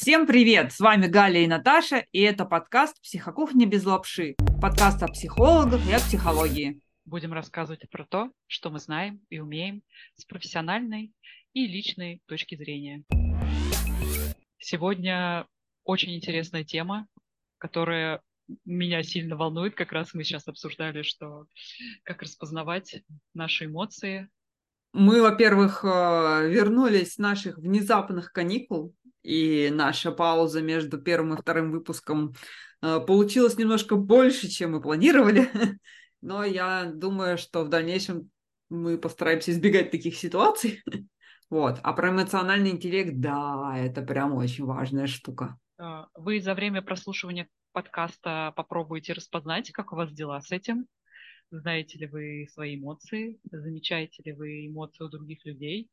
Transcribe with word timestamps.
Всем 0.00 0.26
привет! 0.26 0.72
С 0.72 0.80
вами 0.80 1.08
Галя 1.08 1.44
и 1.44 1.46
Наташа, 1.46 2.06
и 2.10 2.22
это 2.22 2.46
подкаст 2.46 2.98
«Психокухня 3.02 3.66
без 3.66 3.84
лапши». 3.84 4.34
Подкаст 4.58 5.02
о 5.02 5.08
психологах 5.08 5.86
и 5.86 5.92
о 5.92 5.98
психологии. 5.98 6.80
Будем 7.04 7.34
рассказывать 7.34 7.86
про 7.90 8.06
то, 8.06 8.32
что 8.46 8.70
мы 8.70 8.78
знаем 8.78 9.20
и 9.28 9.40
умеем 9.40 9.82
с 10.16 10.24
профессиональной 10.24 11.12
и 11.52 11.66
личной 11.66 12.22
точки 12.24 12.54
зрения. 12.54 13.04
Сегодня 14.56 15.46
очень 15.84 16.16
интересная 16.16 16.64
тема, 16.64 17.06
которая 17.58 18.22
меня 18.64 19.02
сильно 19.02 19.36
волнует. 19.36 19.74
Как 19.74 19.92
раз 19.92 20.14
мы 20.14 20.24
сейчас 20.24 20.48
обсуждали, 20.48 21.02
что 21.02 21.44
как 22.04 22.22
распознавать 22.22 23.02
наши 23.34 23.66
эмоции. 23.66 24.30
Мы, 24.94 25.20
во-первых, 25.20 25.84
э, 25.84 26.48
вернулись 26.48 27.12
с 27.12 27.18
наших 27.18 27.58
внезапных 27.58 28.32
каникул, 28.32 28.96
и 29.22 29.70
наша 29.72 30.12
пауза 30.12 30.62
между 30.62 30.98
первым 30.98 31.34
и 31.34 31.40
вторым 31.40 31.72
выпуском 31.72 32.34
э, 32.82 33.00
получилась 33.00 33.58
немножко 33.58 33.96
больше, 33.96 34.48
чем 34.48 34.72
мы 34.72 34.80
планировали. 34.80 35.48
Но 36.20 36.44
я 36.44 36.84
думаю, 36.84 37.38
что 37.38 37.64
в 37.64 37.68
дальнейшем 37.68 38.30
мы 38.68 38.98
постараемся 38.98 39.50
избегать 39.52 39.90
таких 39.90 40.16
ситуаций. 40.16 40.82
Вот. 41.50 41.80
А 41.82 41.92
про 41.94 42.10
эмоциональный 42.10 42.70
интеллект, 42.70 43.10
да, 43.16 43.74
это 43.76 44.02
прям 44.02 44.34
очень 44.34 44.64
важная 44.64 45.08
штука. 45.08 45.58
А, 45.78 46.06
вы 46.14 46.40
за 46.40 46.54
время 46.54 46.80
прослушивания 46.80 47.48
подкаста 47.72 48.52
попробуйте 48.54 49.14
распознать, 49.14 49.72
как 49.72 49.92
у 49.92 49.96
вас 49.96 50.12
дела 50.12 50.40
с 50.40 50.52
этим. 50.52 50.86
Знаете 51.50 51.98
ли 51.98 52.06
вы 52.06 52.46
свои 52.52 52.76
эмоции? 52.76 53.40
Замечаете 53.50 54.22
ли 54.22 54.32
вы 54.32 54.68
эмоции 54.68 55.02
у 55.02 55.08
других 55.08 55.44
людей? 55.44 55.90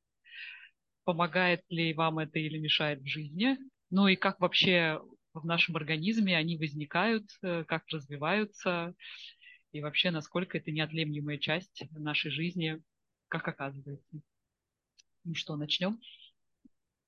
Помогает 1.07 1.61
ли 1.69 1.93
вам 1.93 2.19
это 2.19 2.37
или 2.37 2.57
мешает 2.57 3.01
в 3.01 3.07
жизни, 3.07 3.57
ну 3.89 4.09
и 4.09 4.17
как 4.17 4.41
вообще 4.41 4.99
в 5.33 5.45
нашем 5.45 5.77
организме 5.77 6.35
они 6.35 6.57
возникают, 6.57 7.23
э, 7.41 7.63
как 7.63 7.83
развиваются, 7.93 8.93
и 9.71 9.81
вообще 9.81 10.11
насколько 10.11 10.57
это 10.57 10.69
неотъемлемая 10.69 11.37
часть 11.37 11.83
нашей 11.91 12.29
жизни, 12.29 12.81
как 13.29 13.47
оказывается. 13.47 14.19
Ну 15.23 15.33
что, 15.33 15.55
начнем? 15.55 15.97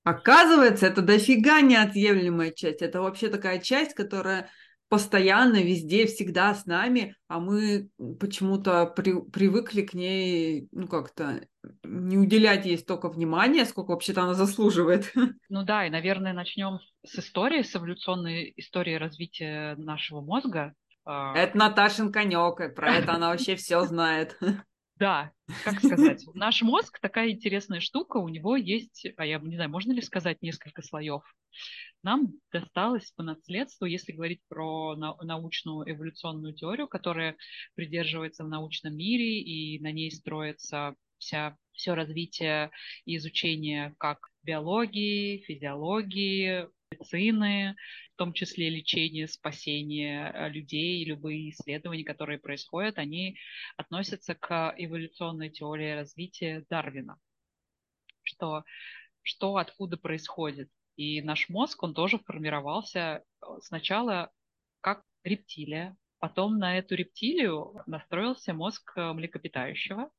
Оказывается, 0.03 0.87
это 0.87 1.01
дофига 1.01 1.59
неотъемлемая 1.59 2.51
часть. 2.51 2.81
Это 2.81 3.01
вообще 3.01 3.27
такая 3.27 3.59
часть, 3.59 3.95
которая 3.95 4.49
постоянно, 4.89 5.61
везде, 5.61 6.07
всегда 6.07 6.53
с 6.53 6.65
нами, 6.65 7.15
а 7.27 7.39
мы 7.39 7.89
почему-то 8.19 8.87
при, 8.87 9.21
привыкли 9.21 9.83
к 9.83 9.93
ней, 9.93 10.67
ну 10.71 10.87
как-то 10.87 11.41
не 11.83 12.17
уделять 12.17 12.65
ей 12.65 12.77
столько 12.77 13.09
внимания, 13.09 13.65
сколько 13.65 13.91
вообще-то 13.91 14.23
она 14.23 14.33
заслуживает. 14.33 15.13
Ну 15.49 15.63
да, 15.63 15.85
и, 15.85 15.89
наверное, 15.89 16.33
начнем 16.33 16.79
с 17.05 17.17
истории, 17.19 17.63
с 17.63 17.75
эволюционной 17.75 18.53
истории 18.57 18.95
развития 18.95 19.75
нашего 19.77 20.21
мозга. 20.21 20.73
А, 21.05 21.35
это 21.35 21.57
Наташин 21.57 22.11
конек, 22.11 22.75
про 22.75 22.95
это 22.95 23.13
она 23.13 23.29
вообще 23.29 23.55
все 23.55 23.81
знает. 23.81 24.37
Да, 24.99 25.31
как 25.63 25.79
сказать, 25.79 26.25
наш 26.33 26.61
мозг 26.61 26.99
такая 26.99 27.29
интересная 27.29 27.79
штука, 27.79 28.17
у 28.17 28.27
него 28.27 28.57
есть, 28.57 29.07
а 29.15 29.25
я 29.25 29.39
не 29.39 29.55
знаю, 29.55 29.69
можно 29.69 29.93
ли 29.93 30.01
сказать 30.01 30.41
несколько 30.41 30.81
слоев. 30.81 31.23
Нам 32.03 32.33
досталось 32.51 33.11
по 33.11 33.23
наследству, 33.23 33.85
если 33.85 34.11
говорить 34.11 34.41
про 34.49 34.95
научную 34.95 35.89
эволюционную 35.89 36.53
теорию, 36.53 36.87
которая 36.87 37.37
придерживается 37.75 38.43
в 38.43 38.49
научном 38.49 38.95
мире 38.95 39.39
и 39.41 39.79
на 39.81 39.91
ней 39.91 40.11
строится 40.11 40.95
вся, 41.17 41.57
все 41.73 41.93
развитие 41.93 42.71
и 43.05 43.17
изучение 43.17 43.95
как 43.99 44.29
биологии, 44.43 45.39
физиологии, 45.39 46.67
медицины, 46.91 47.75
в 48.13 48.17
том 48.17 48.33
числе 48.33 48.69
лечение, 48.69 49.27
спасение 49.27 50.31
э, 50.33 50.49
людей, 50.49 51.03
любые 51.05 51.51
исследования, 51.51 52.03
которые 52.03 52.39
происходят, 52.39 52.97
они 52.97 53.37
относятся 53.77 54.35
к 54.35 54.73
эволюционной 54.77 55.49
теории 55.49 55.91
развития 55.91 56.65
Дарвина. 56.69 57.17
Что, 58.23 58.63
что 59.21 59.57
откуда 59.57 59.97
происходит. 59.97 60.69
И 60.95 61.21
наш 61.21 61.47
мозг, 61.49 61.81
он 61.83 61.93
тоже 61.93 62.19
формировался 62.19 62.99
э, 62.99 63.45
сначала 63.61 64.31
как 64.81 65.03
рептилия, 65.23 65.97
потом 66.19 66.57
на 66.57 66.77
эту 66.77 66.95
рептилию 66.95 67.81
настроился 67.85 68.53
мозг 68.53 68.93
э, 68.95 69.13
млекопитающего, 69.13 70.09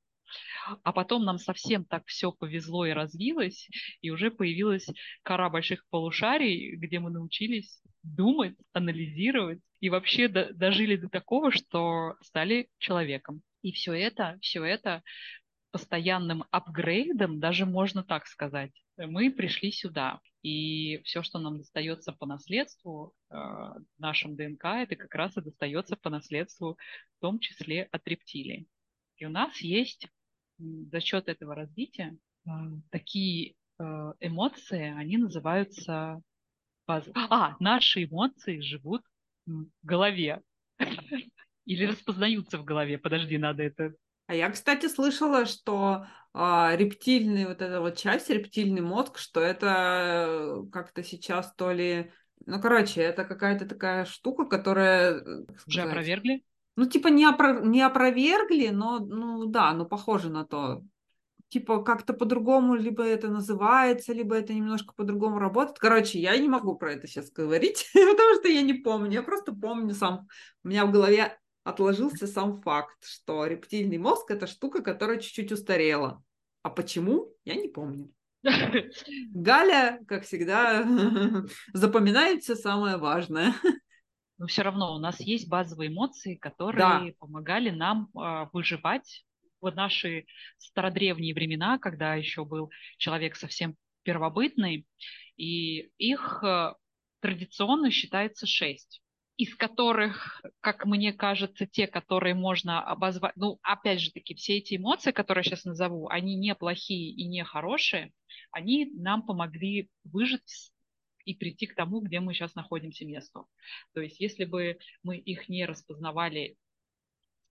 а 0.82 0.92
потом 0.92 1.24
нам 1.24 1.38
совсем 1.38 1.84
так 1.84 2.06
все 2.06 2.32
повезло 2.32 2.86
и 2.86 2.92
развилось, 2.92 3.68
и 4.00 4.10
уже 4.10 4.30
появилась 4.30 4.88
кора 5.22 5.50
больших 5.50 5.86
полушарий, 5.90 6.76
где 6.76 6.98
мы 6.98 7.10
научились 7.10 7.82
думать, 8.02 8.56
анализировать 8.72 9.60
и 9.80 9.90
вообще 9.90 10.28
до, 10.28 10.52
дожили 10.52 10.96
до 10.96 11.08
такого, 11.08 11.50
что 11.50 12.16
стали 12.22 12.68
человеком. 12.78 13.42
И 13.62 13.72
все 13.72 13.92
это, 13.92 14.38
все 14.40 14.64
это 14.64 15.02
постоянным 15.70 16.44
апгрейдом, 16.50 17.40
даже 17.40 17.66
можно 17.66 18.02
так 18.02 18.26
сказать, 18.26 18.72
мы 18.96 19.30
пришли 19.30 19.72
сюда. 19.72 20.20
И 20.42 21.02
все, 21.04 21.22
что 21.22 21.38
нам 21.38 21.58
достается 21.58 22.12
по 22.12 22.26
наследству, 22.26 23.12
э, 23.30 23.34
нашим 23.98 24.36
ДНК, 24.36 24.64
это 24.64 24.96
как 24.96 25.14
раз 25.14 25.36
и 25.36 25.42
достается 25.42 25.96
по 25.96 26.08
наследству, 26.08 26.78
в 27.18 27.20
том 27.20 27.38
числе 27.40 27.88
от 27.92 28.06
рептилий. 28.08 28.66
И 29.16 29.26
у 29.26 29.30
нас 29.30 29.60
есть 29.60 30.08
за 30.90 31.00
счет 31.00 31.28
этого 31.28 31.54
развития 31.54 32.16
э, 32.46 32.50
такие 32.90 33.54
э, 33.78 34.12
эмоции, 34.20 34.94
они 34.96 35.16
называются 35.16 36.20
базовые. 36.86 37.26
А, 37.30 37.56
наши 37.60 38.04
эмоции 38.04 38.60
живут 38.60 39.02
в 39.46 39.66
голове. 39.82 40.42
Или 41.66 41.84
распознаются 41.84 42.58
в 42.58 42.64
голове. 42.64 42.98
Подожди, 42.98 43.38
надо 43.38 43.62
это 43.62 43.94
а 44.30 44.34
я, 44.34 44.48
кстати, 44.48 44.86
слышала, 44.86 45.44
что 45.44 46.06
а, 46.32 46.76
рептильный 46.76 47.46
вот 47.46 47.60
эта 47.60 47.80
вот 47.80 47.96
часть, 47.98 48.30
рептильный 48.30 48.80
мозг, 48.80 49.18
что 49.18 49.40
это 49.40 50.62
как-то 50.70 51.02
сейчас 51.02 51.52
то 51.54 51.72
ли... 51.72 52.12
Ну, 52.46 52.60
короче, 52.60 53.00
это 53.00 53.24
какая-то 53.24 53.66
такая 53.66 54.04
штука, 54.04 54.44
которая... 54.44 55.20
Уже 55.66 55.82
опровергли? 55.82 56.44
Ну, 56.80 56.86
типа 56.86 57.08
не, 57.08 57.26
опро... 57.26 57.60
не 57.60 57.82
опровергли, 57.82 58.68
но, 58.68 59.00
ну, 59.00 59.44
да, 59.44 59.74
ну, 59.74 59.84
похоже 59.84 60.30
на 60.30 60.46
то. 60.46 60.82
Типа 61.48 61.82
как-то 61.82 62.14
по-другому 62.14 62.74
либо 62.74 63.02
это 63.02 63.28
называется, 63.28 64.14
либо 64.14 64.34
это 64.34 64.54
немножко 64.54 64.94
по-другому 64.94 65.38
работает. 65.38 65.78
Короче, 65.78 66.18
я 66.18 66.34
не 66.38 66.48
могу 66.48 66.76
про 66.76 66.94
это 66.94 67.06
сейчас 67.06 67.30
говорить, 67.30 67.90
потому 67.92 68.34
что 68.36 68.48
я 68.48 68.62
не 68.62 68.72
помню. 68.72 69.12
Я 69.12 69.22
просто 69.22 69.52
помню 69.52 69.92
сам. 69.92 70.26
У 70.64 70.68
меня 70.68 70.86
в 70.86 70.90
голове 70.90 71.38
отложился 71.64 72.26
сам 72.26 72.62
факт, 72.62 72.96
что 73.04 73.44
рептильный 73.44 73.98
мозг– 73.98 74.24
это 74.30 74.46
штука, 74.46 74.80
которая 74.82 75.18
чуть-чуть 75.18 75.52
устарела. 75.52 76.22
А 76.62 76.70
почему, 76.70 77.34
я 77.44 77.56
не 77.56 77.68
помню. 77.68 78.10
Галя, 79.34 80.00
как 80.08 80.24
всегда, 80.24 80.82
запоминает 81.74 82.42
все 82.42 82.56
самое 82.56 82.96
важное 82.96 83.54
но 84.40 84.46
все 84.46 84.62
равно 84.62 84.94
у 84.94 84.98
нас 84.98 85.20
есть 85.20 85.48
базовые 85.48 85.90
эмоции, 85.90 86.34
которые 86.34 86.78
да. 86.78 87.18
помогали 87.18 87.68
нам 87.68 88.08
э, 88.16 88.46
выживать 88.54 89.26
в 89.60 89.70
наши 89.70 90.24
стародревние 90.56 91.34
времена, 91.34 91.78
когда 91.78 92.14
еще 92.14 92.46
был 92.46 92.70
человек 92.96 93.36
совсем 93.36 93.76
первобытный, 94.02 94.86
и 95.36 95.90
их 95.98 96.42
э, 96.42 96.72
традиционно 97.20 97.90
считается 97.90 98.46
шесть 98.46 99.02
из 99.36 99.56
которых, 99.56 100.42
как 100.60 100.84
мне 100.84 101.14
кажется, 101.14 101.64
те, 101.64 101.86
которые 101.86 102.34
можно 102.34 102.82
обозвать, 102.82 103.32
ну, 103.36 103.58
опять 103.62 103.98
же 103.98 104.12
таки, 104.12 104.34
все 104.34 104.58
эти 104.58 104.76
эмоции, 104.76 105.12
которые 105.12 105.40
я 105.40 105.50
сейчас 105.50 105.64
назову, 105.64 106.08
они 106.08 106.34
не 106.34 106.54
плохие 106.54 107.10
и 107.10 107.26
не 107.26 107.42
хорошие, 107.42 108.12
они 108.52 108.90
нам 108.92 109.22
помогли 109.22 109.88
выжить 110.04 110.72
и 111.30 111.34
прийти 111.34 111.66
к 111.66 111.74
тому, 111.74 112.00
где 112.00 112.20
мы 112.20 112.34
сейчас 112.34 112.54
находимся 112.54 113.04
месту. 113.04 113.48
То 113.94 114.00
есть 114.00 114.20
если 114.20 114.44
бы 114.44 114.78
мы 115.02 115.16
их 115.16 115.48
не 115.48 115.64
распознавали 115.64 116.56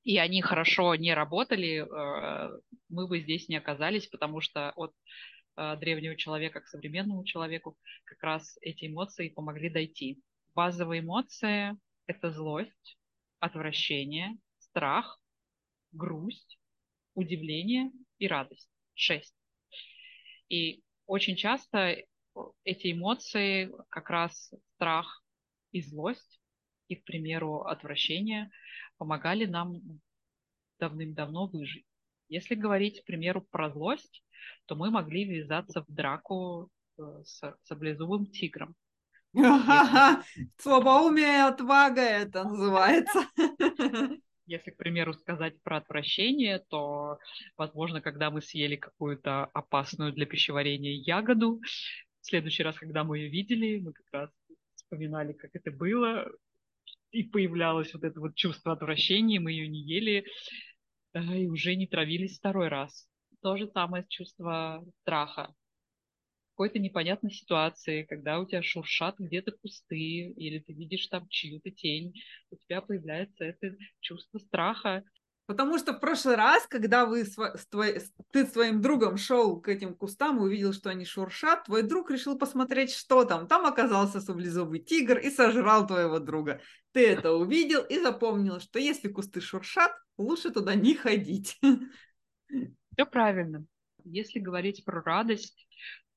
и 0.03 0.17
они 0.17 0.41
хорошо 0.41 0.95
не 0.95 1.13
работали, 1.13 1.83
э, 1.83 2.59
мы 2.89 3.07
бы 3.07 3.19
здесь 3.19 3.47
не 3.49 3.57
оказались, 3.57 4.07
потому 4.07 4.41
что 4.41 4.71
от 4.71 4.93
э, 5.57 5.77
древнего 5.77 6.15
человека 6.15 6.61
к 6.61 6.67
современному 6.67 7.23
человеку 7.25 7.77
как 8.05 8.23
раз 8.23 8.57
эти 8.61 8.87
эмоции 8.87 9.29
помогли 9.29 9.69
дойти. 9.69 10.21
Базовые 10.55 11.01
эмоции– 11.01 11.77
это 12.07 12.31
злость, 12.31 12.97
отвращение, 13.39 14.37
страх, 14.57 15.21
грусть, 15.91 16.59
удивление 17.13 17.91
и 18.17 18.27
радость. 18.27 18.69
Шесть. 18.93 19.35
И 20.49 20.81
очень 21.05 21.35
часто 21.35 22.03
эти 22.63 22.91
эмоции, 22.91 23.71
как 23.89 24.09
раз 24.09 24.53
страх 24.75 25.23
и 25.71 25.81
злость, 25.81 26.39
и, 26.87 26.95
к 26.95 27.03
примеру, 27.03 27.61
отвращение, 27.61 28.49
помогали 28.97 29.45
нам 29.45 29.81
давным-давно 30.79 31.47
выжить. 31.47 31.85
Если 32.27 32.55
говорить, 32.55 33.01
к 33.01 33.05
примеру, 33.05 33.41
про 33.41 33.69
злость, 33.71 34.23
то 34.65 34.75
мы 34.75 34.91
могли 34.91 35.25
ввязаться 35.25 35.83
в 35.83 35.91
драку 35.91 36.69
э, 36.97 37.01
с 37.25 37.57
саблезубым 37.63 38.27
тигром. 38.27 38.75
Слабоумие 40.57 41.27
и 41.27 41.41
отвага 41.41 42.01
это 42.01 42.43
называется. 42.43 43.25
Если, 44.45 44.71
к 44.71 44.77
примеру, 44.77 45.13
сказать 45.13 45.61
про 45.61 45.77
отвращение, 45.77 46.57
то, 46.69 47.19
возможно, 47.55 48.01
когда 48.01 48.31
мы 48.31 48.41
съели 48.41 48.75
какую-то 48.75 49.45
опасную 49.53 50.11
для 50.11 50.25
пищеварения 50.25 50.93
ягоду, 50.93 51.61
следующий 52.29 52.63
раз, 52.63 52.77
когда 52.77 53.03
мы 53.03 53.17
ее 53.19 53.29
видели, 53.29 53.79
мы 53.79 53.93
как 53.93 54.05
раз 54.11 54.29
вспоминали, 54.75 55.33
как 55.33 55.51
это 55.53 55.71
было, 55.71 56.31
и 57.11 57.23
появлялось 57.23 57.93
вот 57.93 58.03
это 58.03 58.19
вот 58.19 58.35
чувство 58.35 58.73
отвращения, 58.73 59.39
мы 59.39 59.51
ее 59.51 59.67
не 59.67 59.81
ели, 59.81 60.25
и 61.13 61.47
уже 61.47 61.75
не 61.75 61.87
травились 61.87 62.37
второй 62.37 62.67
раз. 62.67 63.07
То 63.41 63.57
же 63.57 63.67
самое 63.67 64.05
чувство 64.09 64.85
страха 65.01 65.53
какой-то 66.59 66.79
непонятной 66.79 67.31
ситуации, 67.31 68.03
когда 68.03 68.37
у 68.37 68.45
тебя 68.45 68.61
шуршат 68.61 69.15
где-то 69.17 69.53
кусты, 69.53 69.95
или 69.95 70.59
ты 70.59 70.73
видишь 70.73 71.07
там 71.07 71.25
чью-то 71.29 71.71
тень, 71.71 72.13
у 72.51 72.57
тебя 72.57 72.81
появляется 72.81 73.45
это 73.45 73.77
чувство 74.01 74.39
страха. 74.39 75.05
Потому 75.49 75.79
что 75.79 75.93
в 75.93 75.99
прошлый 75.99 76.35
раз, 76.35 76.67
когда 76.67 77.07
вы 77.07 77.25
с, 77.25 77.35
с 77.35 77.65
твой, 77.71 77.99
ты 78.31 78.45
с 78.45 78.51
твоим 78.51 78.81
другом 78.81 79.17
шел 79.17 79.59
к 79.59 79.67
этим 79.67 79.95
кустам 79.95 80.37
и 80.37 80.41
увидел, 80.41 80.73
что 80.73 80.91
они 80.91 81.05
шуршат, 81.05 81.63
твой 81.63 81.81
друг 81.81 82.11
решил 82.11 82.37
посмотреть, 82.37 82.93
что 82.93 83.25
там. 83.25 83.47
Там 83.47 83.65
оказался 83.65 84.21
саблезубый 84.21 84.79
тигр 84.79 85.17
и 85.17 85.31
сожрал 85.31 85.87
твоего 85.87 86.19
друга. 86.19 86.61
Ты 86.91 87.07
это 87.07 87.33
увидел 87.33 87.81
и 87.81 87.99
запомнил, 87.99 88.59
что 88.59 88.77
если 88.77 89.07
кусты 89.07 89.41
шуршат, 89.41 89.91
лучше 90.19 90.51
туда 90.51 90.75
не 90.75 90.93
ходить. 90.93 91.59
Все 92.93 93.05
правильно. 93.07 93.65
Если 94.03 94.37
говорить 94.37 94.85
про 94.85 95.01
радость, 95.01 95.67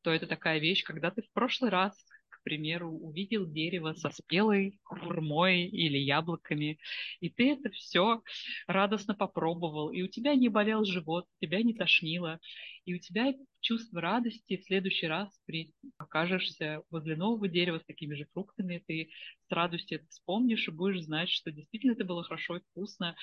то 0.02 0.11
это 0.11 0.26
такая 0.26 0.58
вещь, 0.58 0.85
когда 0.85 1.11
ты 1.11 1.23
в 1.23 1.31
прошлый 1.32 1.70
раз, 1.70 1.94
к 2.42 2.44
примеру, 2.44 2.90
увидел 2.90 3.46
дерево 3.46 3.92
со 3.94 4.10
спелой 4.10 4.80
хурмой 4.82 5.66
или 5.66 5.96
яблоками, 5.96 6.80
и 7.20 7.30
ты 7.30 7.52
это 7.52 7.70
все 7.70 8.20
радостно 8.66 9.14
попробовал, 9.14 9.90
и 9.90 10.02
у 10.02 10.08
тебя 10.08 10.34
не 10.34 10.48
болел 10.48 10.84
живот, 10.84 11.26
тебя 11.40 11.62
не 11.62 11.72
тошнило, 11.72 12.40
и 12.84 12.94
у 12.94 12.98
тебя 12.98 13.32
чувство 13.60 14.00
радости 14.00 14.56
в 14.56 14.64
следующий 14.64 15.06
раз 15.06 15.28
при 15.46 15.72
окажешься 15.98 16.82
возле 16.90 17.14
нового 17.14 17.46
дерева 17.46 17.78
с 17.78 17.84
такими 17.84 18.16
же 18.16 18.26
фруктами, 18.32 18.82
ты 18.88 19.10
с 19.46 19.52
радостью 19.52 19.98
это 19.98 20.08
вспомнишь 20.08 20.66
и 20.66 20.72
будешь 20.72 21.04
знать, 21.04 21.28
что 21.28 21.52
действительно 21.52 21.92
это 21.92 22.04
было 22.04 22.24
хорошо 22.24 22.56
и 22.56 22.60
вкусно, 22.72 23.14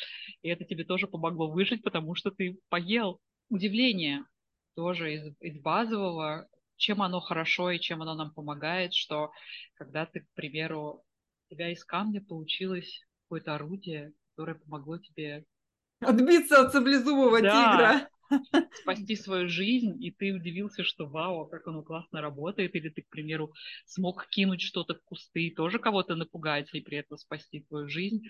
и 0.42 0.48
это 0.48 0.64
тебе 0.64 0.86
тоже 0.86 1.08
помогло 1.08 1.52
выжить, 1.52 1.84
потому 1.84 2.16
что 2.16 2.32
ты 2.32 2.58
поел. 2.70 3.20
Удивление 3.50 4.24
тоже 4.76 5.16
из, 5.16 5.36
из 5.42 5.60
базового 5.60 6.48
чем 6.80 7.02
оно 7.02 7.20
хорошо 7.20 7.70
и 7.72 7.80
чем 7.80 8.02
оно 8.02 8.16
нам 8.16 8.34
помогает, 8.34 8.94
что 8.94 9.32
когда 9.76 10.06
ты, 10.06 10.22
к 10.22 10.34
примеру, 10.34 11.04
у 11.50 11.54
тебя 11.54 11.72
из 11.72 11.84
камня 11.84 12.22
получилось 12.22 13.06
какое-то 13.24 13.56
орудие, 13.56 14.14
которое 14.32 14.56
помогло 14.56 14.98
тебе 14.98 15.46
отбиться 16.00 16.62
от 16.62 16.72
саблезубого 16.72 17.42
да, 17.42 18.10
тигра, 18.30 18.70
спасти 18.82 19.16
свою 19.16 19.50
жизнь, 19.50 20.02
и 20.04 20.12
ты 20.12 20.34
удивился, 20.34 20.84
что 20.84 21.06
вау, 21.06 21.48
как 21.48 21.68
оно 21.68 21.84
классно 21.84 22.22
работает, 22.22 22.74
или 22.76 22.90
ты, 22.90 23.02
к 23.02 23.10
примеру, 23.10 23.54
смог 23.86 24.28
кинуть 24.30 24.62
что-то 24.62 24.96
в 24.96 25.04
кусты 25.04 25.48
и 25.48 25.54
тоже 25.54 25.80
кого-то 25.80 26.16
напугать, 26.16 26.70
и 26.74 26.82
при 26.82 27.00
этом 27.00 27.18
спасти 27.18 27.62
твою 27.62 27.90
жизнь, 27.90 28.24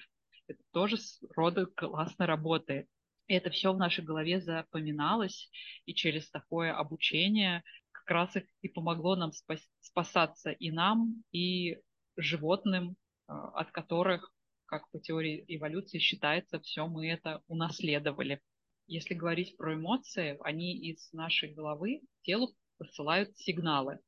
это 0.48 0.62
тоже 0.72 0.98
рода 1.36 1.68
классно 1.68 2.26
работает. 2.26 2.88
И 3.28 3.36
это 3.36 3.52
все 3.52 3.72
в 3.72 3.78
нашей 3.78 4.04
голове 4.04 4.42
запоминалось, 4.42 5.52
и 5.86 5.94
через 5.94 6.32
такое 6.32 6.74
обучение 6.74 7.64
как 8.10 8.16
раз 8.16 8.44
и 8.64 8.68
помогло 8.68 9.16
нам 9.16 9.32
спас, 9.32 9.62
спасаться 9.82 10.50
и 10.50 10.72
нам, 10.72 11.24
и 11.32 11.78
животным, 12.18 12.96
а, 13.28 13.50
от 13.50 13.72
которых, 13.72 14.34
как 14.66 14.90
по 14.90 15.00
теории 15.00 15.46
эволюции 15.48 16.00
считается, 16.00 16.60
все 16.60 16.88
мы 16.88 17.08
это 17.08 17.44
унаследовали. 17.48 18.42
Если 18.88 19.14
говорить 19.14 19.56
про 19.58 19.76
эмоции, 19.76 20.40
они 20.44 20.76
из 20.76 21.14
нашей 21.14 21.54
головы 21.54 22.02
телу 22.24 22.50
посылают 22.80 23.38
сигналы. 23.38 24.00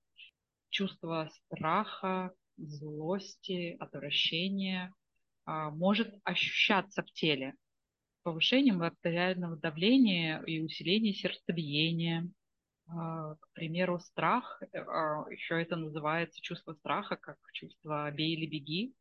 Чувство 0.72 1.30
страха, 1.46 2.34
злости, 2.58 3.78
отвращения 3.80 4.96
а, 5.46 5.70
может 5.70 6.12
ощущаться 6.24 7.04
в 7.04 7.12
теле 7.12 7.54
повышением 8.24 8.82
артериального 8.82 9.58
давления 9.58 10.42
и 10.42 10.60
усилением 10.60 11.14
сердцебиения, 11.14 12.32
к 12.92 13.48
примеру, 13.54 14.00
страх, 14.00 14.62
э, 14.62 14.80
а, 14.80 15.26
еще 15.30 15.62
это 15.62 15.76
называется 15.76 16.42
чувство 16.42 16.74
страха, 16.74 17.16
как 17.16 17.38
чувство 17.54 18.12
«бей 18.12 18.34
или 18.36 18.46
беги», 18.46 18.94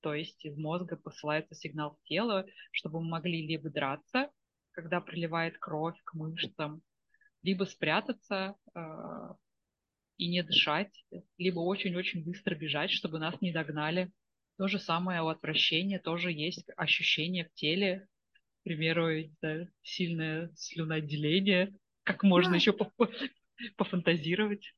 то 0.00 0.14
есть 0.14 0.44
из 0.44 0.56
мозга 0.56 0.96
посылается 0.96 1.54
сигнал 1.54 1.96
в 1.96 2.08
тело, 2.08 2.46
чтобы 2.70 3.00
мы 3.00 3.08
могли 3.08 3.46
либо 3.46 3.70
драться, 3.70 4.30
когда 4.72 5.00
приливает 5.00 5.58
кровь 5.58 5.96
к 6.04 6.14
мышцам, 6.14 6.82
либо 7.42 7.64
спрятаться 7.64 8.56
э, 8.74 8.80
и 10.16 10.28
не 10.28 10.42
дышать, 10.42 11.04
либо 11.38 11.60
очень-очень 11.60 12.24
быстро 12.24 12.54
бежать, 12.54 12.90
чтобы 12.90 13.18
нас 13.18 13.40
не 13.40 13.52
догнали. 13.52 14.12
То 14.58 14.68
же 14.68 14.78
самое 14.78 15.22
у 15.22 15.28
отвращения, 15.28 15.98
тоже 15.98 16.32
есть 16.32 16.70
ощущение 16.76 17.44
в 17.44 17.52
теле, 17.52 18.06
к 18.60 18.64
примеру, 18.64 19.08
сильное 19.82 20.50
слюноотделение, 20.56 21.74
как 22.06 22.22
можно 22.22 22.52
да. 22.52 22.56
еще 22.56 22.74
пофантазировать. 23.76 24.74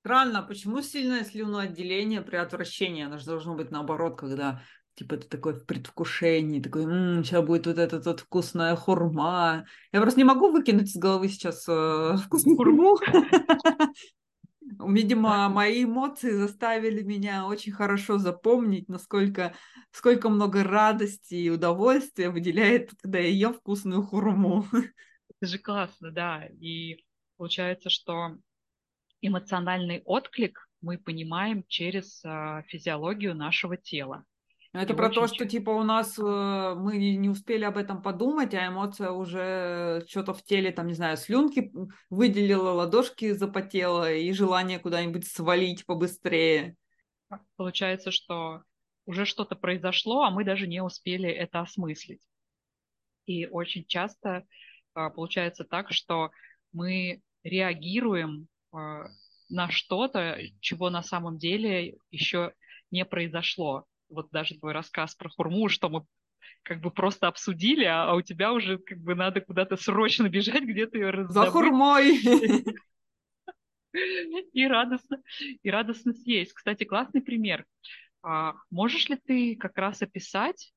Странно, 0.00 0.42
почему 0.42 0.80
сильное 0.80 1.24
слюноотделение 1.24 2.22
при 2.22 2.36
отвращении? 2.36 3.04
Оно 3.04 3.18
же 3.18 3.26
должно 3.26 3.54
быть 3.54 3.70
наоборот, 3.70 4.18
когда 4.18 4.62
типа 4.94 5.16
ты 5.16 5.28
такой 5.28 5.54
в 5.54 5.66
предвкушении, 5.66 6.60
такой, 6.60 6.84
м-м, 6.84 7.24
сейчас 7.24 7.44
будет 7.44 7.66
вот 7.66 7.78
эта 7.78 8.00
вот 8.00 8.20
вкусная 8.20 8.74
хурма. 8.76 9.64
Я 9.92 10.00
просто 10.00 10.20
не 10.20 10.24
могу 10.24 10.50
выкинуть 10.50 10.88
из 10.88 10.96
головы 10.96 11.28
сейчас 11.28 11.64
э, 11.68 12.16
вкусную 12.24 12.56
хурму. 12.56 12.98
Видимо, 14.86 15.48
мои 15.48 15.84
эмоции 15.84 16.30
заставили 16.30 17.02
меня 17.02 17.46
очень 17.46 17.72
хорошо 17.72 18.18
запомнить, 18.18 18.88
насколько 18.88 19.54
сколько 19.90 20.28
много 20.28 20.62
радости 20.62 21.34
и 21.34 21.50
удовольствия 21.50 22.30
выделяет, 22.30 22.90
когда 23.00 23.18
я 23.18 23.28
ем 23.28 23.54
вкусную 23.54 24.02
хурму. 24.02 24.66
Это 25.40 25.50
же 25.50 25.58
классно, 25.58 26.10
да. 26.10 26.46
И 26.60 27.04
получается, 27.36 27.90
что 27.90 28.36
эмоциональный 29.20 30.02
отклик 30.04 30.68
мы 30.80 30.98
понимаем 30.98 31.64
через 31.66 32.24
а, 32.24 32.62
физиологию 32.62 33.34
нашего 33.34 33.76
тела. 33.76 34.24
Это 34.72 34.92
и 34.92 34.96
про 34.96 35.08
то, 35.08 35.26
что 35.26 35.46
типа 35.46 35.70
у 35.70 35.82
нас 35.82 36.18
э, 36.18 36.22
мы 36.22 36.98
не 36.98 37.30
успели 37.30 37.64
об 37.64 37.78
этом 37.78 38.02
подумать, 38.02 38.52
а 38.54 38.68
эмоция 38.68 39.10
уже 39.10 40.04
что-то 40.08 40.34
в 40.34 40.44
теле, 40.44 40.70
там, 40.72 40.88
не 40.88 40.92
знаю, 40.92 41.16
слюнки 41.16 41.72
выделила, 42.10 42.72
ладошки 42.72 43.32
запотела 43.32 44.12
и 44.12 44.30
желание 44.32 44.78
куда-нибудь 44.78 45.26
свалить 45.26 45.86
побыстрее. 45.86 46.76
Получается, 47.56 48.10
что 48.10 48.62
уже 49.06 49.24
что-то 49.24 49.56
произошло, 49.56 50.24
а 50.24 50.30
мы 50.30 50.44
даже 50.44 50.66
не 50.66 50.82
успели 50.82 51.30
это 51.30 51.60
осмыслить. 51.60 52.20
И 53.24 53.46
очень 53.46 53.86
часто 53.86 54.44
получается 55.10 55.64
так, 55.64 55.92
что 55.92 56.30
мы 56.72 57.22
реагируем 57.42 58.48
а, 58.72 59.06
на 59.48 59.70
что-то, 59.70 60.38
чего 60.60 60.90
на 60.90 61.02
самом 61.02 61.38
деле 61.38 61.96
еще 62.10 62.52
не 62.90 63.04
произошло. 63.04 63.84
Вот 64.08 64.30
даже 64.30 64.58
твой 64.58 64.72
рассказ 64.72 65.14
про 65.14 65.28
хурму, 65.28 65.68
что 65.68 65.88
мы 65.88 66.04
как 66.62 66.80
бы 66.80 66.90
просто 66.90 67.28
обсудили, 67.28 67.84
а, 67.84 68.10
а 68.10 68.14
у 68.14 68.22
тебя 68.22 68.52
уже 68.52 68.78
как 68.78 68.98
бы 68.98 69.14
надо 69.14 69.40
куда-то 69.40 69.76
срочно 69.76 70.28
бежать, 70.28 70.64
где-то 70.64 70.98
ее 70.98 71.10
раздобыть. 71.10 71.34
За 71.34 71.50
хурмой! 71.50 72.18
И 74.52 74.66
радостно, 74.66 75.22
и 75.62 75.70
радостно 75.70 76.12
съесть. 76.12 76.52
Кстати, 76.52 76.84
классный 76.84 77.22
пример. 77.22 77.64
А 78.22 78.54
можешь 78.70 79.08
ли 79.08 79.16
ты 79.16 79.56
как 79.56 79.78
раз 79.78 80.02
описать, 80.02 80.74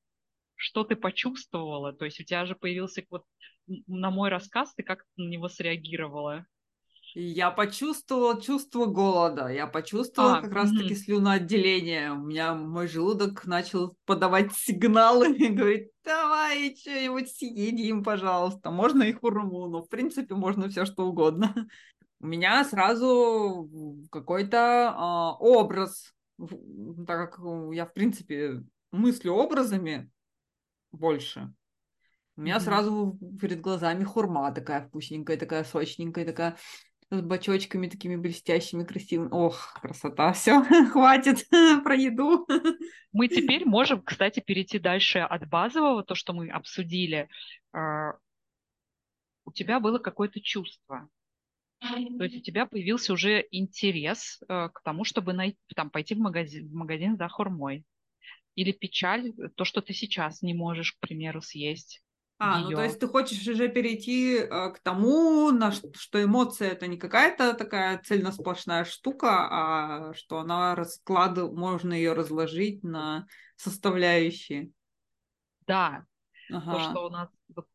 что 0.56 0.86
ты 0.86 0.96
почувствовала? 0.96 1.92
То 1.92 2.06
есть 2.06 2.22
у 2.22 2.24
тебя 2.24 2.46
же 2.46 2.56
появился 2.56 3.04
вот 3.10 3.26
на 3.88 4.12
мой 4.12 4.30
рассказ, 4.30 4.74
ты 4.74 4.84
как 4.84 5.06
на 5.16 5.28
него 5.28 5.50
среагировала? 5.50 6.46
Я 7.14 7.52
почувствовала 7.52 8.42
чувство 8.42 8.86
голода, 8.86 9.48
я 9.48 9.68
почувствовала 9.68 10.38
а, 10.38 10.42
как 10.42 10.54
раз-таки 10.54 10.96
слюноотделение. 10.96 12.14
У 12.14 12.24
меня 12.24 12.54
мой 12.54 12.88
желудок 12.88 13.46
начал 13.46 13.98
подавать 14.06 14.54
сигналы 14.54 15.34
и 15.36 15.50
говорить, 15.50 15.90
давай 16.06 16.74
что-нибудь 16.76 17.30
съедим, 17.30 18.04
пожалуйста. 18.04 18.72
Можно 18.72 19.04
и 19.04 19.12
хурму, 19.12 19.68
но 19.68 19.84
в 19.84 19.90
принципе 19.90 20.36
можно 20.36 20.70
все 20.70 20.86
что 20.86 21.06
угодно. 21.06 21.68
У 22.22 22.28
меня 22.28 22.64
сразу 22.64 23.70
какой-то 24.10 24.58
э, 24.58 25.44
образ, 25.44 26.14
так 26.38 27.34
как 27.36 27.40
я 27.74 27.86
в 27.86 27.94
принципе 27.94 28.64
мыслю 28.92 29.34
образами 29.34 30.10
больше. 30.92 31.54
У 32.38 32.42
меня 32.42 32.58
mm-hmm. 32.58 32.60
сразу 32.60 33.20
перед 33.40 33.62
глазами 33.62 34.04
хурма 34.04 34.52
такая 34.52 34.88
вкусненькая, 34.88 35.38
такая 35.38 35.64
сочненькая, 35.64 36.26
такая 36.26 36.58
с 37.10 37.22
бачочками 37.22 37.90
такими 37.90 38.16
блестящими, 38.16 38.86
красивыми. 38.86 39.30
Ох, 39.32 39.78
красота, 39.82 40.32
все, 40.32 40.64
хватит 40.92 41.48
про 41.84 41.96
еду. 41.96 42.48
Мы 43.12 43.28
теперь 43.28 43.66
можем, 43.66 44.02
кстати, 44.02 44.40
перейти 44.40 44.80
дальше 44.80 45.20
от 45.20 45.48
базового, 45.48 46.04
то, 46.04 46.16
что 46.16 46.32
мы 46.34 46.50
обсудили. 46.50 47.28
А, 47.74 48.14
у 49.44 49.52
тебя 49.52 49.82
было 49.82 50.00
какое-то 50.00 50.40
чувство, 50.40 51.10
то 51.82 52.24
есть 52.24 52.38
у 52.38 52.42
тебя 52.42 52.68
появился 52.68 53.12
уже 53.12 53.46
интерес 53.50 54.40
э, 54.48 54.70
к 54.70 54.82
тому, 54.84 55.04
чтобы 55.04 55.34
найти, 55.34 55.58
там, 55.76 55.90
пойти 55.90 56.14
в 56.14 56.20
магазин, 56.20 56.70
в 56.70 56.74
магазин 56.74 57.18
за 57.18 57.28
хурмой. 57.28 57.86
Или 58.54 58.72
печаль, 58.72 59.34
то, 59.56 59.66
что 59.66 59.82
ты 59.82 59.94
сейчас 59.94 60.44
не 60.44 60.54
можешь, 60.54 60.94
к 60.94 61.00
примеру, 61.00 61.42
съесть. 61.42 62.04
А, 62.44 62.58
ее. 62.58 62.70
ну 62.70 62.76
то 62.76 62.84
есть 62.84 63.00
ты 63.00 63.08
хочешь 63.08 63.48
уже 63.48 63.68
перейти 63.68 64.38
э, 64.38 64.48
к 64.72 64.80
тому, 64.80 65.52
на 65.52 65.72
что, 65.72 66.24
эмоция 66.24 66.72
это 66.72 66.88
не 66.88 66.98
какая-то 66.98 67.54
такая 67.54 68.00
цельносплошная 68.00 68.84
штука, 68.84 69.48
а 69.52 70.14
что 70.16 70.40
она 70.40 70.74
расклад, 70.74 71.38
можно 71.38 71.94
ее 71.94 72.14
разложить 72.14 72.84
на 72.84 73.28
составляющие. 73.58 74.72
Да. 75.68 76.04
Ага. 76.52 76.72
То, 76.74 76.80
что 76.80 77.06
у 77.06 77.10
нас 77.12 77.30
вот, 77.56 77.68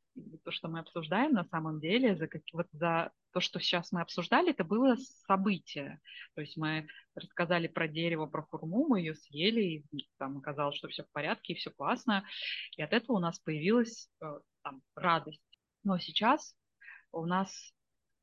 то, 0.42 0.50
что 0.50 0.66
мы 0.66 0.80
обсуждаем 0.80 1.32
на 1.32 1.44
самом 1.44 1.78
деле, 1.78 2.16
за, 2.16 2.26
как, 2.26 2.42
вот 2.52 2.66
за 2.73 3.12
то, 3.32 3.40
что 3.40 3.61
сейчас 3.61 3.92
мы 3.92 4.00
обсуждали, 4.00 4.50
это 4.50 4.64
было 4.64 4.96
событие. 5.28 6.00
То 6.35 6.40
есть 6.40 6.56
мы 6.56 6.88
рассказали 7.14 7.68
про 7.68 7.87
дерево, 7.87 8.26
про 8.26 8.42
хурму, 8.42 8.87
мы 8.88 9.00
ее 9.00 9.14
съели, 9.14 9.85
и 9.92 10.08
там 10.18 10.38
оказалось, 10.38 10.76
что 10.76 10.88
все 10.88 11.04
в 11.04 11.11
порядке, 11.12 11.52
и 11.52 11.56
все 11.56 11.70
классно. 11.70 12.25
И 12.76 12.82
от 12.82 12.92
этого 12.92 13.18
у 13.18 13.20
нас 13.20 13.38
появилась 13.38 14.08
э, 14.20 14.38
там, 14.66 14.82
радость. 14.96 15.40
Но 15.85 15.96
сейчас 15.99 16.56
у 17.12 17.25
нас 17.25 17.73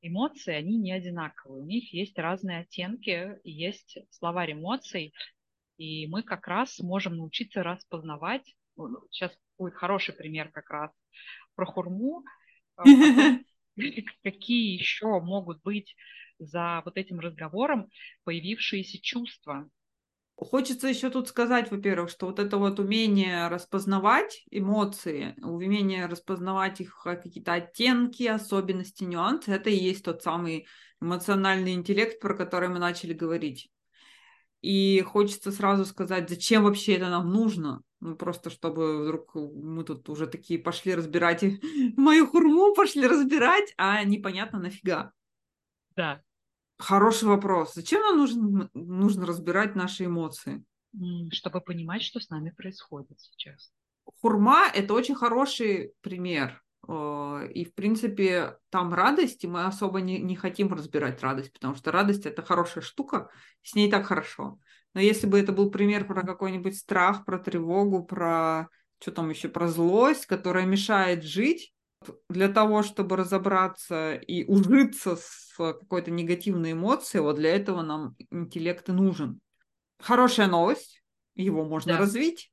эмоции, 0.01 0.53
они 0.53 0.77
не 0.77 0.91
одинаковые. 0.91 1.63
У 1.63 1.65
них 1.65 1.93
есть 1.93 2.19
разные 2.19 2.59
оттенки, 2.59 3.39
есть 3.45 3.97
словарь 4.09 4.51
эмоций, 4.51 5.13
и 5.77 6.05
мы 6.07 6.21
как 6.21 6.47
раз 6.47 6.79
можем 6.79 7.15
научиться 7.15 7.63
распознавать. 7.63 8.55
Сейчас 9.09 9.31
будет 9.57 9.75
хороший 9.75 10.13
пример 10.13 10.51
как 10.51 10.69
раз 10.69 10.91
про 11.55 11.65
хурму, 11.65 12.25
а 12.75 12.83
какие 14.23 14.77
еще 14.77 15.21
могут 15.21 15.62
быть 15.63 15.95
за 16.39 16.81
вот 16.83 16.97
этим 16.97 17.21
разговором 17.21 17.89
появившиеся 18.25 19.01
чувства. 19.01 19.69
Хочется 20.35 20.87
еще 20.87 21.09
тут 21.09 21.27
сказать, 21.27 21.69
во-первых, 21.69 22.09
что 22.09 22.25
вот 22.25 22.39
это 22.39 22.57
вот 22.57 22.79
умение 22.79 23.47
распознавать 23.49 24.43
эмоции, 24.49 25.35
умение 25.41 26.07
распознавать 26.07 26.81
их 26.81 27.01
какие-то 27.03 27.53
оттенки, 27.53 28.23
особенности, 28.23 29.03
нюансы, 29.03 29.51
это 29.51 29.69
и 29.69 29.75
есть 29.75 30.03
тот 30.03 30.23
самый 30.23 30.65
эмоциональный 30.99 31.73
интеллект, 31.73 32.19
про 32.19 32.35
который 32.35 32.69
мы 32.69 32.79
начали 32.79 33.13
говорить. 33.13 33.69
И 34.61 35.01
хочется 35.01 35.51
сразу 35.51 35.85
сказать, 35.85 36.29
зачем 36.29 36.63
вообще 36.63 36.95
это 36.95 37.09
нам 37.09 37.29
нужно? 37.31 37.81
Ну, 37.99 38.15
просто 38.15 38.49
чтобы 38.49 39.03
вдруг 39.03 39.35
мы 39.35 39.83
тут 39.83 40.09
уже 40.09 40.25
такие 40.25 40.59
пошли 40.59 40.95
разбирать 40.95 41.43
мою 41.97 42.25
хурму, 42.27 42.73
пошли 42.73 43.05
разбирать, 43.05 43.73
а 43.77 44.03
непонятно 44.03 44.59
нафига. 44.59 45.11
Да. 45.95 46.23
Хороший 46.77 47.25
вопрос. 47.25 47.73
Зачем 47.73 48.01
нам 48.01 48.17
нужно, 48.17 48.69
нужно 48.73 49.25
разбирать 49.25 49.75
наши 49.75 50.05
эмоции? 50.05 50.63
Чтобы 51.31 51.61
понимать, 51.61 52.03
что 52.03 52.19
с 52.19 52.29
нами 52.29 52.51
происходит 52.51 53.19
сейчас. 53.19 53.71
Хурма– 54.21 54.67
это 54.73 54.93
очень 54.93 55.15
хороший 55.15 55.93
пример. 56.01 56.61
Э, 56.87 57.47
и, 57.53 57.65
в 57.65 57.73
принципе, 57.73 58.57
там 58.69 58.93
радость, 58.93 59.43
и 59.43 59.47
мы 59.47 59.65
особо 59.65 60.01
не, 60.01 60.19
не 60.19 60.35
хотим 60.35 60.71
разбирать 60.73 61.21
радость, 61.21 61.53
потому 61.53 61.75
что 61.75 61.91
радость– 61.91 62.25
это 62.27 62.41
хорошая 62.43 62.83
штука, 62.83 63.29
с 63.61 63.75
ней 63.75 63.89
так 63.89 64.05
хорошо. 64.05 64.59
Но 64.93 65.01
если 65.01 65.25
бы 65.25 65.39
это 65.39 65.51
был 65.51 65.71
пример 65.71 66.05
про 66.05 66.21
какой-нибудь 66.23 66.77
страх, 66.77 67.25
про 67.25 67.39
тревогу, 67.39 68.03
про 68.03 68.69
что 68.99 69.11
там 69.11 69.29
еще, 69.29 69.49
про 69.49 69.67
злость, 69.67 70.27
которая 70.27 70.65
мешает 70.65 71.23
жить, 71.23 71.72
для 72.29 72.50
того, 72.50 72.83
чтобы 72.83 73.15
разобраться 73.15 74.15
и 74.15 74.43
ужиться 74.45 75.15
с 75.15 75.53
какой-то 75.57 76.12
негативной 76.12 76.74
эмоцией, 76.74 77.22
вот 77.22 77.36
для 77.36 77.55
этого 77.55 77.81
нам 77.81 78.15
интеллект 78.31 78.88
и 78.89 78.91
нужен. 78.91 79.39
Хорошая 80.00 80.48
новость, 80.48 81.03
его 81.36 81.63
можно 81.65 81.93
да. 81.93 82.00
развить. 82.00 82.51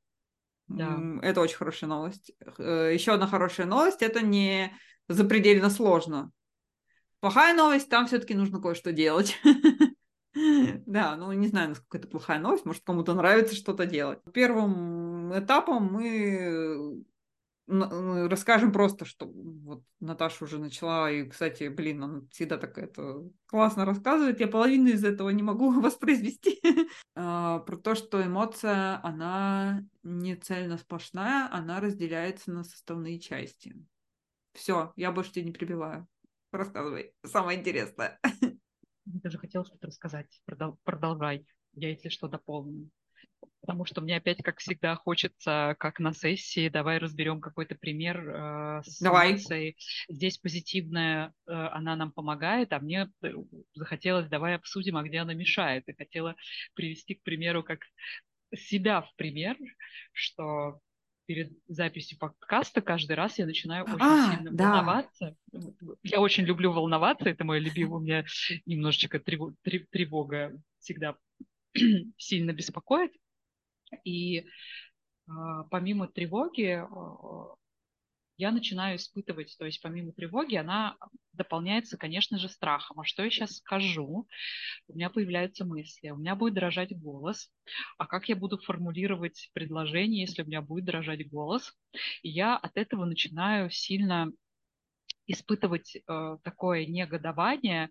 Да. 0.68 1.00
Это 1.22 1.40
очень 1.40 1.56
хорошая 1.56 1.90
новость. 1.90 2.32
Э, 2.58 2.90
еще 2.94 3.12
одна 3.12 3.26
хорошая 3.26 3.66
новость, 3.66 4.02
это 4.02 4.20
не 4.20 4.72
запредельно 5.08 5.68
сложно. 5.68 6.30
Плохая 7.18 7.54
новость, 7.54 7.88
там 7.88 8.06
все-таки 8.06 8.34
нужно 8.34 8.60
кое-что 8.60 8.92
делать. 8.92 9.36
Да, 10.32 11.16
ну 11.16 11.32
не 11.32 11.48
знаю, 11.48 11.70
насколько 11.70 11.98
это 11.98 12.06
плохая 12.06 12.38
новость, 12.38 12.64
может 12.64 12.84
кому-то 12.84 13.14
нравится 13.14 13.56
что-то 13.56 13.84
делать. 13.84 14.20
Первым 14.32 15.36
этапом 15.36 15.92
мы 15.92 17.02
расскажем 17.70 18.72
просто, 18.72 19.04
что 19.04 19.26
вот 19.26 19.84
Наташа 20.00 20.44
уже 20.44 20.58
начала, 20.58 21.10
и, 21.10 21.28
кстати, 21.28 21.68
блин, 21.68 22.02
она 22.02 22.22
всегда 22.30 22.58
так 22.58 22.76
это 22.78 23.22
классно 23.46 23.84
рассказывает, 23.84 24.40
я 24.40 24.48
половину 24.48 24.88
из 24.88 25.04
этого 25.04 25.30
не 25.30 25.42
могу 25.42 25.70
воспроизвести, 25.80 26.60
а, 27.14 27.60
про 27.60 27.76
то, 27.76 27.94
что 27.94 28.24
эмоция, 28.24 29.00
она 29.04 29.84
не 30.02 30.36
цельно 30.36 30.78
сплошная, 30.78 31.48
она 31.52 31.80
разделяется 31.80 32.50
на 32.50 32.64
составные 32.64 33.20
части. 33.20 33.74
Все, 34.52 34.92
я 34.96 35.12
больше 35.12 35.32
тебя 35.32 35.44
не 35.44 35.52
прибиваю. 35.52 36.08
Рассказывай, 36.52 37.14
самое 37.24 37.58
интересное. 37.60 38.18
Я 39.06 39.20
даже 39.22 39.38
хотела 39.38 39.64
что-то 39.64 39.86
рассказать. 39.86 40.42
Продолжай. 40.84 41.46
Я, 41.72 41.90
если 41.90 42.08
что, 42.08 42.28
дополню. 42.28 42.90
Потому 43.60 43.84
что 43.84 44.00
мне 44.00 44.16
опять, 44.16 44.42
как 44.42 44.58
всегда, 44.58 44.96
хочется, 44.96 45.76
как 45.78 46.00
на 46.00 46.12
сессии, 46.12 46.68
давай 46.68 46.98
разберем 46.98 47.40
какой-то 47.40 47.74
пример 47.74 48.18
э, 48.18 48.82
с 48.84 49.00
давай. 49.00 49.32
эмоцией. 49.32 49.76
Здесь 50.08 50.38
позитивная, 50.38 51.34
э, 51.46 51.52
она 51.52 51.94
нам 51.94 52.10
помогает, 52.10 52.72
а 52.72 52.80
мне 52.80 53.10
э, 53.22 53.32
захотелось, 53.74 54.28
давай 54.28 54.56
обсудим, 54.56 54.96
а 54.96 55.02
где 55.02 55.18
она 55.18 55.34
мешает. 55.34 55.88
И 55.88 55.92
хотела 55.92 56.36
привести, 56.74 57.14
к 57.14 57.22
примеру, 57.22 57.62
как 57.62 57.80
себя 58.56 59.02
в 59.02 59.14
пример, 59.16 59.56
что 60.12 60.80
перед 61.26 61.52
записью 61.68 62.18
подкаста 62.18 62.80
каждый 62.80 63.14
раз 63.14 63.38
я 63.38 63.46
начинаю 63.46 63.84
очень 63.84 63.96
а, 64.00 64.34
сильно 64.34 64.50
да. 64.50 64.64
волноваться. 64.70 65.36
Я 66.02 66.20
очень 66.20 66.44
люблю 66.44 66.72
волноваться, 66.72 67.28
это 67.28 67.44
мой 67.44 67.60
любимый, 67.60 67.98
у 67.98 68.00
меня 68.00 68.24
немножечко 68.66 69.20
тревога 69.20 70.60
всегда 70.80 71.16
сильно 72.16 72.52
беспокоит. 72.52 73.12
И 74.04 74.46
а, 75.28 75.64
помимо 75.64 76.08
тревоги 76.08 76.82
а, 76.82 77.54
я 78.40 78.52
начинаю 78.52 78.96
испытывать, 78.96 79.54
то 79.58 79.66
есть 79.66 79.82
помимо 79.82 80.12
тревоги, 80.12 80.56
она 80.56 80.96
дополняется, 81.34 81.98
конечно 81.98 82.38
же, 82.38 82.48
страхом. 82.48 82.98
А 83.00 83.04
что 83.04 83.22
я 83.22 83.30
сейчас 83.30 83.56
скажу? 83.56 84.26
У 84.88 84.94
меня 84.94 85.10
появляются 85.10 85.66
мысли, 85.66 86.08
у 86.08 86.16
меня 86.16 86.34
будет 86.34 86.54
дрожать 86.54 86.98
голос. 86.98 87.52
А 87.98 88.06
как 88.06 88.30
я 88.30 88.36
буду 88.36 88.56
формулировать 88.56 89.50
предложение, 89.52 90.22
если 90.22 90.42
у 90.42 90.46
меня 90.46 90.62
будет 90.62 90.86
дрожать 90.86 91.28
голос? 91.28 91.76
И 92.22 92.30
я 92.30 92.56
от 92.56 92.78
этого 92.78 93.04
начинаю 93.04 93.70
сильно 93.70 94.32
испытывать 95.30 95.96
э, 95.96 96.36
такое 96.42 96.86
негодование, 96.86 97.88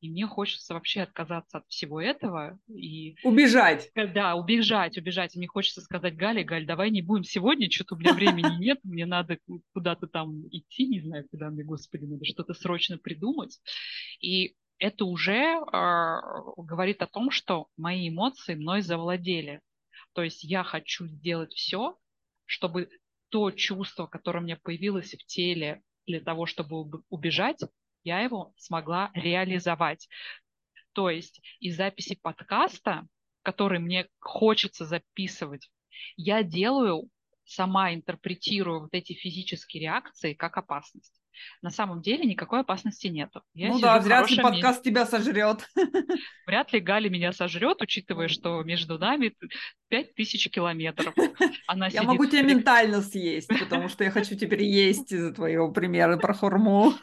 и 0.00 0.10
мне 0.10 0.26
хочется 0.26 0.74
вообще 0.74 1.02
отказаться 1.02 1.58
от 1.58 1.68
всего 1.68 2.00
этого 2.00 2.58
и 2.68 3.16
убежать. 3.22 3.90
Э, 3.94 4.06
да, 4.06 4.34
убежать, 4.34 4.98
убежать. 4.98 5.34
И 5.34 5.38
мне 5.38 5.46
хочется 5.46 5.80
сказать 5.80 6.16
Гале, 6.16 6.44
Галь, 6.44 6.66
давай 6.66 6.90
не 6.90 7.02
будем 7.02 7.24
сегодня, 7.24 7.70
что-то 7.70 7.94
у 7.94 7.98
меня 7.98 8.12
времени 8.12 8.58
нет, 8.58 8.78
мне 8.82 9.06
надо 9.06 9.38
куда-то 9.72 10.06
там 10.06 10.46
идти, 10.50 10.86
не 10.86 11.00
знаю, 11.00 11.26
куда 11.30 11.50
мне, 11.50 11.64
господи, 11.64 12.04
надо 12.04 12.24
что-то 12.24 12.54
срочно 12.54 12.98
придумать. 12.98 13.60
И 14.20 14.54
это 14.78 15.04
уже 15.04 15.34
э, 15.34 16.16
говорит 16.56 17.02
о 17.02 17.06
том, 17.06 17.30
что 17.30 17.68
мои 17.76 18.08
эмоции 18.08 18.54
мной 18.54 18.82
завладели. 18.82 19.60
То 20.12 20.22
есть 20.22 20.42
я 20.42 20.64
хочу 20.64 21.06
сделать 21.06 21.52
все, 21.52 21.96
чтобы 22.46 22.88
то 23.28 23.52
чувство, 23.52 24.06
которое 24.06 24.40
у 24.40 24.42
меня 24.42 24.58
появилось 24.60 25.12
в 25.12 25.24
теле 25.26 25.82
для 26.06 26.20
того, 26.20 26.46
чтобы 26.46 27.02
убежать, 27.08 27.60
я 28.04 28.20
его 28.20 28.52
смогла 28.56 29.10
реализовать. 29.14 30.08
То 30.92 31.10
есть 31.10 31.40
из 31.60 31.76
записи 31.76 32.18
подкаста, 32.20 33.06
который 33.42 33.78
мне 33.78 34.08
хочется 34.18 34.84
записывать, 34.84 35.70
я 36.16 36.42
делаю, 36.42 37.08
сама 37.44 37.92
интерпретирую 37.94 38.82
вот 38.82 38.94
эти 38.94 39.12
физические 39.12 39.82
реакции 39.82 40.34
как 40.34 40.56
опасность. 40.56 41.19
На 41.62 41.70
самом 41.70 42.02
деле 42.02 42.24
никакой 42.24 42.60
опасности 42.60 43.06
нету. 43.08 43.42
Я 43.54 43.68
ну 43.68 43.80
да, 43.80 43.98
вряд 44.00 44.30
ли 44.30 44.36
подкаст 44.40 44.78
месте. 44.78 44.90
тебя 44.90 45.06
сожрет. 45.06 45.68
Вряд 46.46 46.72
ли 46.72 46.80
Галя 46.80 47.08
меня 47.08 47.32
сожрет, 47.32 47.80
учитывая, 47.80 48.28
что 48.28 48.62
между 48.62 48.98
нами 48.98 49.34
пять 49.88 50.14
тысяч 50.14 50.48
километров. 50.50 51.14
Она 51.66 51.88
я 51.88 52.02
могу 52.02 52.26
тебя 52.26 52.42
ментально 52.42 53.02
съесть, 53.02 53.48
потому 53.48 53.88
что 53.88 54.04
я 54.04 54.10
хочу 54.10 54.36
теперь 54.36 54.62
есть 54.62 55.12
из-за 55.12 55.32
твоего 55.32 55.70
примера 55.70 56.16
про 56.16 56.32
хурму. 56.32 56.94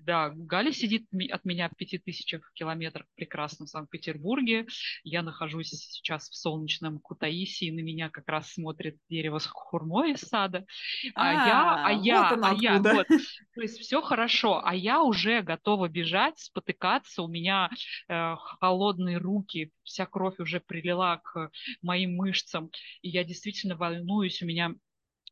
Да, 0.00 0.30
Галя 0.34 0.70
сидит 0.70 1.06
от 1.30 1.46
меня 1.46 1.70
в 1.70 1.76
пяти 1.76 1.96
тысячах 1.96 2.52
километрах 2.52 3.06
в 3.06 3.14
прекрасном 3.16 3.66
Санкт-Петербурге. 3.66 4.66
Я 5.02 5.22
нахожусь 5.22 5.70
сейчас 5.70 6.28
в 6.28 6.34
солнечном 6.34 6.98
Кутаиси, 6.98 7.64
и 7.64 7.72
на 7.72 7.80
меня 7.80 8.10
как 8.10 8.28
раз 8.28 8.52
смотрит 8.52 8.98
дерево 9.08 9.38
с 9.38 9.46
хурмой 9.46 10.12
из 10.12 10.20
сада. 10.20 10.66
А, 11.14 11.30
а 11.30 11.32
я, 11.32 11.86
а 11.86 11.92
я, 11.92 12.30
вот 12.30 12.44
а 12.44 12.54
я, 12.54 12.78
вот, 12.94 13.06
то 13.08 13.60
есть 13.60 13.78
все 13.78 14.00
хорошо, 14.00 14.60
а 14.64 14.74
я 14.74 15.02
уже 15.02 15.42
готова 15.42 15.88
бежать, 15.88 16.38
спотыкаться, 16.38 17.22
у 17.22 17.28
меня 17.28 17.70
э, 18.08 18.34
холодные 18.60 19.18
руки, 19.18 19.72
вся 19.82 20.06
кровь 20.06 20.38
уже 20.38 20.60
прилила 20.60 21.18
к 21.18 21.50
моим 21.82 22.16
мышцам, 22.16 22.70
и 23.02 23.08
я 23.08 23.24
действительно 23.24 23.76
волнуюсь, 23.76 24.42
у 24.42 24.46
меня 24.46 24.74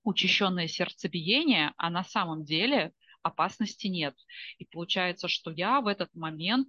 учащенное 0.04 0.66
сердцебиение, 0.66 1.72
а 1.76 1.90
на 1.90 2.04
самом 2.04 2.44
деле 2.44 2.92
опасности 3.22 3.86
нет. 3.86 4.14
И 4.58 4.64
получается, 4.64 5.28
что 5.28 5.50
я 5.50 5.80
в 5.80 5.86
этот 5.86 6.14
момент 6.14 6.68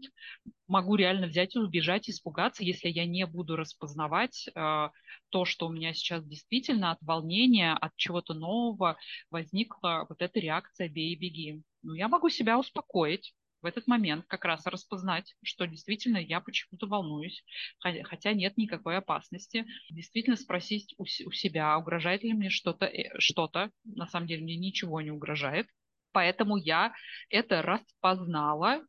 могу 0.67 0.95
реально 0.95 1.27
взять 1.27 1.55
и 1.55 1.59
убежать, 1.59 2.09
испугаться, 2.09 2.63
если 2.63 2.89
я 2.89 3.05
не 3.05 3.25
буду 3.25 3.55
распознавать 3.55 4.47
э, 4.47 4.89
то, 5.29 5.45
что 5.45 5.67
у 5.67 5.71
меня 5.71 5.93
сейчас 5.93 6.25
действительно 6.25 6.91
от 6.91 7.01
волнения, 7.01 7.73
от 7.73 7.95
чего-то 7.95 8.33
нового 8.33 8.97
возникла 9.29 10.05
вот 10.09 10.21
эта 10.21 10.39
реакция 10.39 10.89
«бей 10.89 11.13
и 11.13 11.19
беги». 11.19 11.61
Ну, 11.81 11.93
я 11.93 12.07
могу 12.07 12.29
себя 12.29 12.57
успокоить, 12.57 13.33
в 13.63 13.65
этот 13.65 13.87
момент 13.87 14.25
как 14.27 14.43
раз 14.45 14.65
распознать, 14.67 15.35
что 15.41 15.65
действительно 15.65 16.17
я 16.17 16.41
почему-то 16.41 16.85
волнуюсь, 16.85 17.43
хотя 17.79 18.33
нет 18.33 18.57
никакой 18.57 18.97
опасности. 18.97 19.65
Действительно 19.89 20.35
спросить 20.35 20.93
у, 20.97 21.03
у 21.03 21.31
себя, 21.31 21.77
угрожает 21.77 22.23
ли 22.23 22.33
мне 22.33 22.49
что-то, 22.49 22.85
э, 22.85 23.17
что-то, 23.19 23.71
на 23.85 24.05
самом 24.05 24.27
деле 24.27 24.43
мне 24.43 24.57
ничего 24.57 24.99
не 24.99 25.11
угрожает, 25.11 25.67
Поэтому 26.13 26.57
я 26.57 26.93
это 27.29 27.61
распознала 27.61 28.81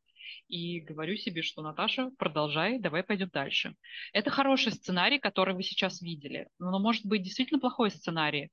и 0.49 0.81
говорю 0.81 1.17
себе, 1.17 1.43
что 1.43 1.63
Наташа, 1.63 2.11
продолжай, 2.19 2.79
давай 2.79 3.03
пойдем 3.03 3.31
дальше. 3.33 3.75
Это 4.13 4.31
хороший 4.31 4.73
сценарий, 4.73 5.19
который 5.19 5.55
вы 5.55 5.63
сейчас 5.63 6.01
видели, 6.01 6.49
но 6.59 6.79
может 6.79 7.05
быть 7.05 7.23
действительно 7.23 7.59
плохой 7.61 7.91
сценарий. 7.91 8.51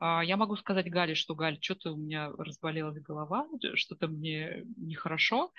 А, 0.00 0.22
я 0.22 0.36
могу 0.36 0.56
сказать 0.56 0.90
Гале, 0.90 1.14
что 1.14 1.34
Галь, 1.34 1.58
что-то 1.60 1.92
у 1.92 1.96
меня 1.96 2.30
разболелась 2.36 3.00
голова, 3.00 3.46
что-то 3.74 4.08
мне 4.08 4.64
нехорошо, 4.76 5.52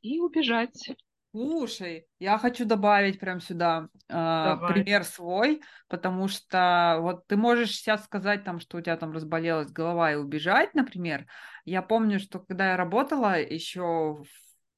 и 0.00 0.20
убежать. 0.20 0.90
Слушай, 1.32 2.06
я 2.18 2.36
хочу 2.36 2.66
добавить 2.66 3.18
прям 3.18 3.40
сюда 3.40 3.88
э, 4.06 4.56
пример 4.68 5.02
свой, 5.02 5.62
потому 5.88 6.28
что 6.28 6.98
вот 7.00 7.26
ты 7.26 7.38
можешь 7.38 7.70
сейчас 7.70 8.04
сказать 8.04 8.44
там, 8.44 8.60
что 8.60 8.76
у 8.76 8.80
тебя 8.82 8.98
там 8.98 9.12
разболелась 9.12 9.72
голова 9.72 10.12
и 10.12 10.16
убежать, 10.16 10.74
например. 10.74 11.26
Я 11.64 11.80
помню, 11.80 12.20
что 12.20 12.38
когда 12.38 12.72
я 12.72 12.76
работала 12.76 13.40
еще 13.40 14.22
в 14.22 14.26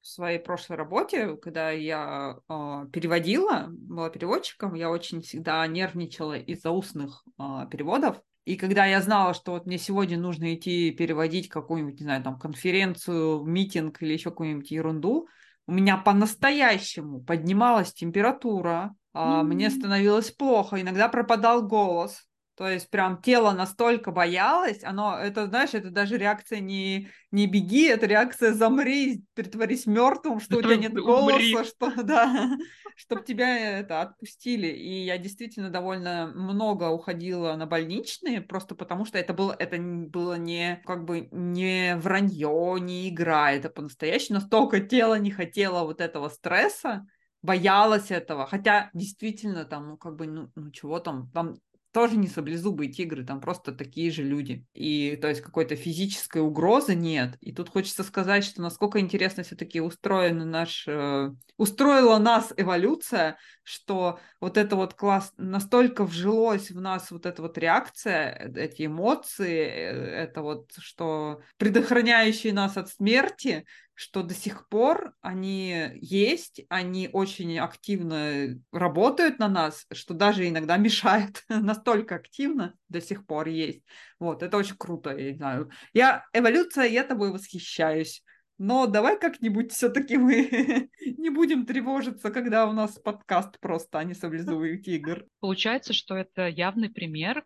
своей 0.01 0.39
прошлой 0.39 0.77
работе, 0.77 1.35
когда 1.35 1.71
я 1.71 2.37
э, 2.47 2.85
переводила, 2.93 3.65
была 3.67 4.09
переводчиком, 4.09 4.75
я 4.75 4.89
очень 4.89 5.21
всегда 5.23 5.67
нервничала 5.67 6.37
из-за 6.37 6.71
устных 6.71 7.25
э, 7.37 7.43
переводов. 7.69 8.21
И 8.45 8.55
когда 8.55 8.85
я 8.85 9.01
знала, 9.01 9.33
что 9.33 9.51
вот 9.51 9.65
мне 9.65 9.77
сегодня 9.77 10.17
нужно 10.17 10.53
идти 10.53 10.91
переводить 10.91 11.49
какую-нибудь, 11.49 11.99
не 11.99 12.05
знаю, 12.05 12.23
там, 12.23 12.39
конференцию, 12.39 13.43
митинг 13.43 14.01
или 14.01 14.13
еще 14.13 14.29
какую-нибудь 14.29 14.71
ерунду, 14.71 15.27
у 15.67 15.71
меня 15.71 15.97
по-настоящему 15.97 17.21
поднималась 17.21 17.93
температура, 17.93 18.95
mm-hmm. 19.15 19.43
мне 19.43 19.69
становилось 19.69 20.31
плохо, 20.31 20.79
иногда 20.79 21.09
пропадал 21.09 21.67
голос. 21.67 22.27
То 22.55 22.69
есть 22.69 22.89
прям 22.89 23.21
тело 23.21 23.51
настолько 23.51 24.11
боялось, 24.11 24.81
оно, 24.83 25.17
это, 25.17 25.47
знаешь, 25.47 25.73
это 25.73 25.89
даже 25.89 26.17
реакция 26.17 26.61
не, 26.61 27.09
не 27.31 27.47
беги, 27.47 27.83
это 27.87 28.05
реакция 28.05 28.53
замри, 28.53 29.25
притворись 29.33 29.85
мертвым, 29.85 30.39
что 30.39 30.57
у 30.57 30.61
тебя 30.61 30.77
нет 30.77 30.93
голоса, 30.93 31.65
что, 31.65 31.91
да, 32.03 32.57
чтобы 32.95 33.23
тебя 33.23 33.79
это 33.79 34.01
отпустили. 34.01 34.67
И 34.67 35.03
я 35.03 35.17
действительно 35.17 35.69
довольно 35.69 36.27
много 36.33 36.89
уходила 36.89 37.53
на 37.55 37.65
больничные, 37.65 38.39
просто 38.39 38.73
потому 38.73 39.03
что 39.03 39.17
это 39.17 39.33
было, 39.33 39.53
это 39.59 39.77
было 39.77 40.35
не, 40.35 40.81
как 40.85 41.03
бы, 41.03 41.27
не 41.31 41.97
вранье, 41.97 42.77
не 42.79 43.09
игра, 43.09 43.51
это 43.51 43.69
по-настоящему 43.69 44.39
настолько 44.39 44.79
тело 44.79 45.15
не 45.19 45.31
хотело 45.31 45.83
вот 45.83 45.99
этого 45.99 46.29
стресса, 46.29 47.05
боялась 47.41 48.11
этого, 48.11 48.47
хотя 48.47 48.89
действительно 48.93 49.65
там, 49.65 49.89
ну 49.89 49.97
как 49.97 50.15
бы, 50.15 50.25
ну, 50.25 50.49
ну 50.55 50.71
чего 50.71 50.99
там, 50.99 51.29
там 51.31 51.55
тоже 51.95 52.17
не 52.17 52.27
саблезубые 52.27 52.91
тигры, 52.91 53.23
там 53.23 53.39
просто 53.39 53.71
такие 53.71 54.11
же 54.11 54.21
люди. 54.21 54.65
И 54.73 55.17
то 55.21 55.29
есть 55.29 55.39
какой-то 55.39 55.77
физической 55.77 56.41
угрозы 56.41 56.93
нет. 56.93 57.37
И 57.39 57.53
тут 57.53 57.69
хочется 57.69 58.03
сказать, 58.03 58.43
что 58.43 58.61
насколько 58.61 58.99
интересно 58.99 59.43
все-таки 59.43 59.79
устроена 59.79 60.43
наш, 60.43 60.85
э, 60.89 61.31
устроила 61.55 62.17
нас 62.17 62.51
эволюция, 62.57 63.37
что 63.63 64.19
вот 64.41 64.57
это 64.57 64.75
вот 64.75 64.93
класс 64.93 65.31
настолько 65.37 66.03
вжилось 66.03 66.69
в 66.69 66.81
нас 66.81 67.11
вот 67.11 67.25
эта 67.25 67.41
вот 67.41 67.57
реакция, 67.57 68.51
э, 68.53 68.59
эти 68.59 68.87
эмоции, 68.87 69.65
э, 69.65 70.25
это 70.25 70.41
вот 70.41 70.71
что 70.77 71.39
предохраняющие 71.55 72.51
нас 72.51 72.75
от 72.75 72.89
смерти, 72.89 73.65
что 73.95 74.23
до 74.23 74.33
сих 74.33 74.67
пор 74.67 75.13
они 75.21 75.89
есть, 76.01 76.61
они 76.69 77.09
очень 77.11 77.57
активно 77.57 78.59
работают 78.71 79.39
на 79.39 79.47
нас, 79.47 79.85
что 79.91 80.13
даже 80.13 80.47
иногда 80.47 80.77
мешают, 80.77 81.43
настолько 81.49 82.15
активно 82.15 82.75
до 82.89 83.01
сих 83.01 83.25
пор 83.25 83.47
есть. 83.47 83.81
Вот, 84.19 84.43
это 84.43 84.57
очень 84.57 84.75
круто, 84.77 85.17
я 85.17 85.31
не 85.31 85.37
знаю. 85.37 85.71
Я, 85.93 86.25
эволюция, 86.33 86.85
я 86.85 87.03
тобой 87.03 87.31
восхищаюсь. 87.31 88.21
Но 88.57 88.87
давай 88.87 89.19
как-нибудь 89.19 89.73
все-таки 89.73 90.17
мы 90.17 90.89
не 91.17 91.29
будем 91.29 91.65
тревожиться, 91.65 92.31
когда 92.31 92.67
у 92.67 92.73
нас 92.73 92.97
подкаст 92.99 93.59
просто, 93.59 93.99
а 93.99 94.03
не 94.03 94.13
саблезубых 94.13 94.87
игр. 94.87 95.25
Получается, 95.39 95.93
что 95.93 96.15
это 96.15 96.47
явный 96.47 96.89
пример, 96.89 97.45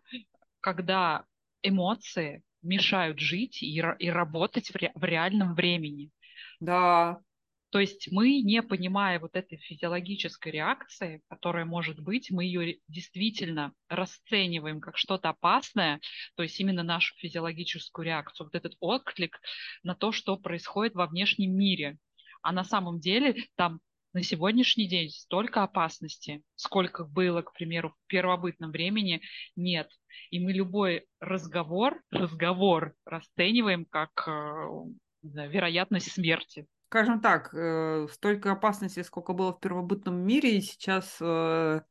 когда 0.60 1.24
эмоции 1.62 2.42
мешают 2.62 3.18
жить 3.18 3.62
и, 3.62 3.82
и 3.98 4.10
работать 4.10 4.70
в, 4.70 4.76
ре, 4.76 4.92
в 4.94 5.02
реальном 5.04 5.54
времени. 5.54 6.10
Да. 6.60 7.20
То 7.70 7.78
есть 7.78 8.08
мы, 8.10 8.40
не 8.42 8.62
понимая 8.62 9.20
вот 9.20 9.36
этой 9.36 9.58
физиологической 9.58 10.50
реакции, 10.50 11.22
которая 11.28 11.64
может 11.64 12.00
быть, 12.00 12.30
мы 12.30 12.44
ее 12.44 12.78
действительно 12.88 13.72
расцениваем 13.88 14.80
как 14.80 14.96
что-то 14.96 15.28
опасное, 15.28 16.00
то 16.34 16.42
есть 16.42 16.58
именно 16.58 16.82
нашу 16.82 17.14
физиологическую 17.18 18.04
реакцию, 18.04 18.48
вот 18.48 18.56
этот 18.56 18.74
отклик 18.80 19.40
на 19.84 19.94
то, 19.94 20.10
что 20.10 20.36
происходит 20.36 20.94
во 20.94 21.06
внешнем 21.06 21.56
мире. 21.56 21.98
А 22.42 22.50
на 22.50 22.64
самом 22.64 22.98
деле 22.98 23.36
там 23.54 23.80
на 24.12 24.24
сегодняшний 24.24 24.88
день 24.88 25.10
столько 25.10 25.62
опасности, 25.62 26.42
сколько 26.56 27.04
было, 27.04 27.42
к 27.42 27.52
примеру, 27.52 27.90
в 27.90 28.06
первобытном 28.08 28.72
времени, 28.72 29.20
нет. 29.54 29.88
И 30.30 30.40
мы 30.40 30.52
любой 30.52 31.06
разговор, 31.20 32.02
разговор 32.10 32.94
расцениваем 33.04 33.84
как 33.84 34.28
да, 35.22 35.46
вероятность 35.46 36.12
смерти. 36.12 36.66
Скажем 36.88 37.20
так, 37.20 37.54
э, 37.54 38.08
столько 38.12 38.52
опасностей, 38.52 39.04
сколько 39.04 39.32
было 39.32 39.52
в 39.52 39.60
первобытном 39.60 40.16
мире, 40.16 40.58
и 40.58 40.60
сейчас 40.60 41.18
э, 41.20 41.82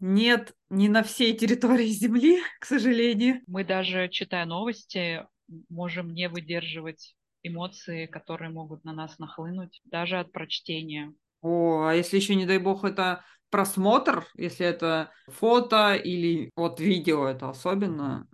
нет 0.00 0.54
не 0.70 0.88
на 0.88 1.02
всей 1.02 1.36
территории 1.36 1.86
Земли, 1.86 2.40
к 2.60 2.64
сожалению. 2.64 3.40
Мы 3.46 3.64
даже, 3.64 4.08
читая 4.08 4.44
новости, 4.44 5.26
можем 5.68 6.14
не 6.14 6.28
выдерживать 6.28 7.16
эмоции, 7.42 8.06
которые 8.06 8.50
могут 8.50 8.84
на 8.84 8.92
нас 8.92 9.18
нахлынуть, 9.18 9.80
даже 9.84 10.18
от 10.18 10.32
прочтения. 10.32 11.12
О, 11.40 11.86
а 11.86 11.94
если 11.94 12.16
еще, 12.16 12.34
не 12.34 12.46
дай 12.46 12.58
бог, 12.58 12.84
это 12.84 13.24
просмотр, 13.50 14.26
если 14.36 14.66
это 14.66 15.10
фото 15.26 15.94
или 15.94 16.50
вот 16.56 16.80
видео, 16.80 17.26
это 17.26 17.48
особенно, 17.48 18.26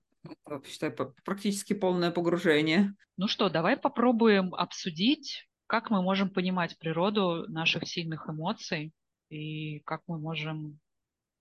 считай, 0.66 0.90
практически 1.24 1.72
полное 1.72 2.10
погружение. 2.10 2.94
Ну 3.16 3.28
что, 3.28 3.48
давай 3.48 3.76
попробуем 3.76 4.54
обсудить, 4.54 5.48
как 5.66 5.90
мы 5.90 6.02
можем 6.02 6.30
понимать 6.30 6.78
природу 6.78 7.44
наших 7.48 7.86
сильных 7.88 8.28
эмоций 8.28 8.92
и 9.28 9.80
как 9.80 10.02
мы 10.06 10.18
можем 10.18 10.78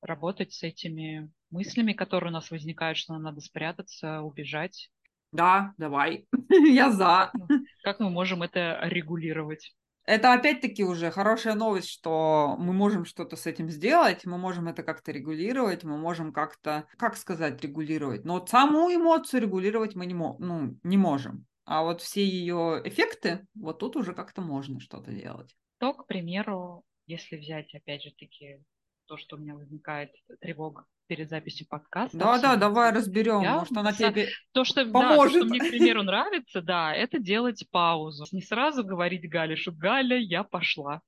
работать 0.02 0.54
с 0.54 0.64
этими 0.64 1.32
мыслями, 1.50 1.94
которые 1.94 2.30
у 2.30 2.34
нас 2.34 2.52
возникают, 2.52 2.98
что 2.98 3.14
нам 3.14 3.24
надо 3.24 3.42
спрятаться, 3.42 4.22
убежать. 4.22 4.90
Да, 5.32 5.74
давай. 5.78 6.28
Я 6.50 6.92
за. 6.92 7.32
Как 7.84 8.00
мы 8.00 8.10
можем 8.10 8.44
это 8.44 8.80
регулировать? 8.84 9.74
Это 10.06 10.34
опять-таки 10.34 10.84
уже 10.84 11.12
хорошая 11.12 11.56
новость, 11.56 11.90
что 11.90 12.56
мы 12.60 12.74
можем 12.74 13.06
что-то 13.06 13.36
с 13.38 13.46
этим 13.46 13.70
сделать, 13.70 14.26
мы 14.26 14.38
можем 14.38 14.68
это 14.68 14.84
как-то 14.84 15.12
регулировать, 15.12 15.84
мы 15.84 15.98
можем 15.98 16.34
как-то, 16.34 16.88
как 16.98 17.16
сказать, 17.16 17.62
регулировать. 17.62 18.26
Но 18.26 18.34
вот 18.34 18.50
саму 18.50 18.94
эмоцию 18.94 19.42
регулировать 19.42 19.96
мы 19.96 20.06
не, 20.06 20.14
мо- 20.14 20.36
ну, 20.40 20.78
не 20.84 20.98
можем. 20.98 21.46
А 21.66 21.84
вот 21.84 22.02
все 22.02 22.26
ее 22.26 22.82
эффекты, 22.84 23.48
вот 23.56 23.80
тут 23.80 23.96
уже 23.96 24.14
как-то 24.14 24.42
можно 24.42 24.82
что-то 24.82 25.12
делать. 25.12 25.56
То, 25.78 25.94
к 25.94 26.06
примеру, 26.06 26.84
если 27.06 27.38
взять, 27.38 27.74
опять 27.74 28.04
же 28.04 28.12
таки, 28.12 28.60
то, 29.06 29.18
что 29.18 29.36
у 29.36 29.40
меня 29.40 29.56
возникает 29.56 30.12
тревога 30.42 30.86
перед 31.08 31.30
записью 31.30 31.68
подкаста. 31.68 32.18
Да, 32.18 32.40
да, 32.40 32.56
давай 32.56 32.92
разберем. 32.92 33.42
Я, 33.42 33.60
Может, 33.60 33.78
она 33.78 33.94
тебе 33.94 34.30
то, 34.52 34.64
что, 34.64 34.86
поможет. 34.86 35.34
Да, 35.34 35.40
то, 35.40 35.46
что 35.46 35.46
мне, 35.46 35.60
к 35.60 35.70
примеру, 35.70 36.04
нравится, 36.04 36.62
да, 36.62 36.94
это 36.94 37.20
делать 37.20 37.66
паузу. 37.72 38.26
Не 38.32 38.42
сразу 38.42 38.84
говорить 38.84 39.30
Гале, 39.30 39.56
что 39.56 39.72
Галя, 39.72 40.18
я 40.18 40.44
пошла. 40.44 41.02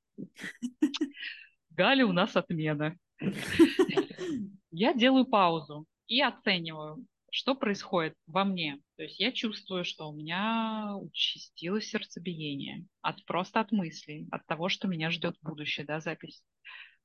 Галя, 1.71 2.05
у 2.05 2.13
нас 2.13 2.35
отмена. 2.35 2.95
Я 4.71 4.93
делаю 4.93 5.25
паузу 5.25 5.85
и 6.07 6.21
оцениваю, 6.21 7.05
что 7.31 7.55
происходит 7.55 8.15
во 8.27 8.43
мне. 8.43 8.79
То 8.97 9.03
есть 9.03 9.19
я 9.19 9.31
чувствую, 9.31 9.83
что 9.85 10.09
у 10.09 10.13
меня 10.13 10.95
участилось 10.97 11.87
сердцебиение 11.87 12.85
от 13.01 13.23
просто 13.25 13.59
от 13.59 13.71
мыслей, 13.71 14.27
от 14.31 14.45
того, 14.45 14.69
что 14.69 14.87
меня 14.87 15.11
ждет 15.11 15.35
будущее, 15.41 15.85
да, 15.85 15.99
запись. 15.99 16.43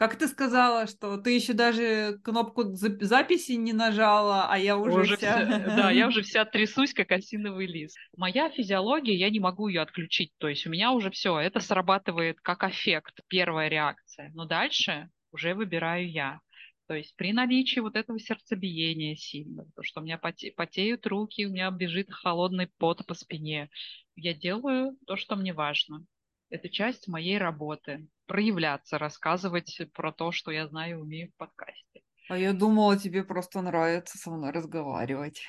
Как 0.00 0.16
ты 0.16 0.28
сказала, 0.28 0.86
что 0.86 1.18
ты 1.18 1.32
еще 1.32 1.52
даже 1.52 2.18
кнопку 2.24 2.62
записи 2.72 3.52
не 3.52 3.74
нажала, 3.74 4.48
а 4.50 4.56
я 4.56 4.78
уже, 4.78 5.00
уже 5.00 5.18
вся... 5.18 5.44
вся... 5.44 5.58
Да, 5.58 5.90
я 5.90 6.08
уже 6.08 6.22
вся 6.22 6.46
трясусь, 6.46 6.94
как 6.94 7.12
осиновый 7.12 7.66
лист. 7.66 7.98
Моя 8.16 8.48
физиология, 8.48 9.14
я 9.14 9.28
не 9.28 9.40
могу 9.40 9.68
ее 9.68 9.82
отключить. 9.82 10.32
То 10.38 10.48
есть 10.48 10.66
у 10.66 10.70
меня 10.70 10.92
уже 10.92 11.10
все, 11.10 11.38
это 11.38 11.60
срабатывает 11.60 12.40
как 12.40 12.64
эффект, 12.64 13.20
первая 13.28 13.68
реакция. 13.68 14.30
Но 14.32 14.46
дальше 14.46 15.10
уже 15.32 15.52
выбираю 15.52 16.10
я. 16.10 16.40
То 16.86 16.94
есть 16.94 17.14
при 17.16 17.34
наличии 17.34 17.80
вот 17.80 17.94
этого 17.94 18.18
сердцебиения 18.18 19.16
сильного, 19.16 19.68
то, 19.76 19.82
что 19.82 20.00
у 20.00 20.02
меня 20.02 20.16
поте, 20.16 20.50
потеют 20.50 21.06
руки, 21.06 21.44
у 21.44 21.50
меня 21.50 21.70
бежит 21.70 22.10
холодный 22.10 22.68
пот 22.78 23.06
по 23.06 23.12
спине, 23.12 23.68
я 24.16 24.32
делаю 24.32 24.96
то, 25.06 25.16
что 25.16 25.36
мне 25.36 25.52
важно. 25.52 26.06
Это 26.50 26.68
часть 26.68 27.06
моей 27.06 27.38
работы. 27.38 28.08
Проявляться, 28.26 28.98
рассказывать 28.98 29.80
про 29.94 30.12
то, 30.12 30.32
что 30.32 30.50
я 30.50 30.66
знаю 30.66 30.98
и 30.98 31.00
умею 31.00 31.30
в 31.30 31.36
подкасте. 31.36 32.02
А 32.28 32.36
я 32.36 32.52
думала, 32.52 32.98
тебе 32.98 33.22
просто 33.24 33.62
нравится 33.62 34.18
со 34.18 34.30
мной 34.30 34.50
разговаривать. 34.50 35.42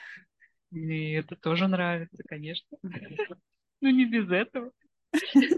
И 0.71 1.11
это 1.11 1.35
тоже 1.35 1.67
нравится, 1.67 2.23
конечно. 2.27 2.77
Ну, 3.81 3.89
не 3.89 4.05
без 4.05 4.29
этого. 4.29 4.71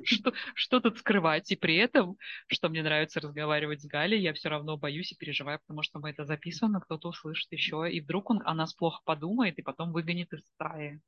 Что, 0.06 0.34
что 0.56 0.80
тут 0.80 0.98
скрывать? 0.98 1.52
И 1.52 1.56
при 1.56 1.76
этом, 1.76 2.18
что 2.48 2.70
мне 2.70 2.82
нравится 2.82 3.20
разговаривать 3.20 3.82
с 3.82 3.86
Галей, 3.86 4.22
я 4.22 4.34
все 4.34 4.50
равно 4.50 4.78
боюсь 4.78 5.12
и 5.12 5.18
переживаю, 5.18 5.60
потому 5.60 5.84
что 5.84 6.00
мы 6.00 6.10
это 6.10 6.26
записываем, 6.26 6.80
кто-то 6.80 7.10
услышит 7.10 7.52
еще, 7.52 7.88
и 7.92 8.02
вдруг 8.02 8.30
он 8.30 8.42
о 8.46 8.54
нас 8.56 8.74
плохо 8.74 9.02
подумает 9.04 9.60
и 9.60 9.62
потом 9.62 9.92
выгонит 9.92 10.34
из 10.34 10.46
стаи. 10.48 11.02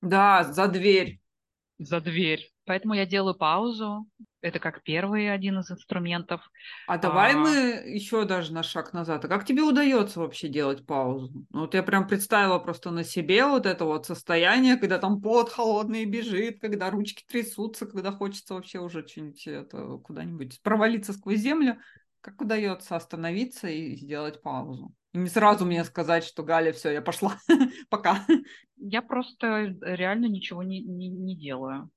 Да, 0.00 0.44
за 0.44 0.66
дверь 0.66 1.20
за 1.80 2.00
дверь. 2.00 2.52
Поэтому 2.70 2.94
я 2.94 3.04
делаю 3.04 3.34
паузу. 3.34 4.06
Это 4.42 4.60
как 4.60 4.84
первый 4.84 5.34
один 5.34 5.58
из 5.58 5.72
инструментов. 5.72 6.40
А 6.86 6.98
давай 6.98 7.34
а... 7.34 7.36
мы 7.36 7.50
еще 7.84 8.24
даже 8.24 8.52
на 8.52 8.62
шаг 8.62 8.92
назад. 8.92 9.24
А 9.24 9.28
как 9.28 9.44
тебе 9.44 9.62
удается 9.62 10.20
вообще 10.20 10.46
делать 10.46 10.86
паузу? 10.86 11.32
Ну, 11.50 11.62
вот 11.62 11.74
я 11.74 11.82
прям 11.82 12.06
представила 12.06 12.60
просто 12.60 12.92
на 12.92 13.02
себе 13.02 13.44
вот 13.44 13.66
это 13.66 13.84
вот 13.84 14.06
состояние, 14.06 14.76
когда 14.76 15.00
там 15.00 15.20
пот 15.20 15.50
холодный 15.50 16.04
бежит, 16.04 16.60
когда 16.60 16.90
ручки 16.90 17.24
трясутся, 17.26 17.86
когда 17.86 18.12
хочется 18.12 18.54
вообще 18.54 18.78
уже 18.78 19.04
что-нибудь 19.04 19.48
это 19.48 19.98
куда-нибудь 20.04 20.62
провалиться 20.62 21.12
сквозь 21.12 21.40
землю. 21.40 21.76
Как 22.20 22.40
удается 22.40 22.94
остановиться 22.94 23.66
и 23.66 23.96
сделать 23.96 24.42
паузу? 24.42 24.94
И 25.12 25.18
не 25.18 25.28
сразу 25.28 25.66
мне 25.66 25.82
сказать, 25.82 26.22
что 26.22 26.44
Галя, 26.44 26.72
все, 26.72 26.90
я 26.90 27.02
пошла, 27.02 27.36
пока. 27.90 28.24
Я 28.76 29.02
просто 29.02 29.74
реально 29.80 30.26
ничего 30.26 30.62
не, 30.62 30.80
не, 30.80 31.08
не 31.08 31.36
делаю. 31.36 31.90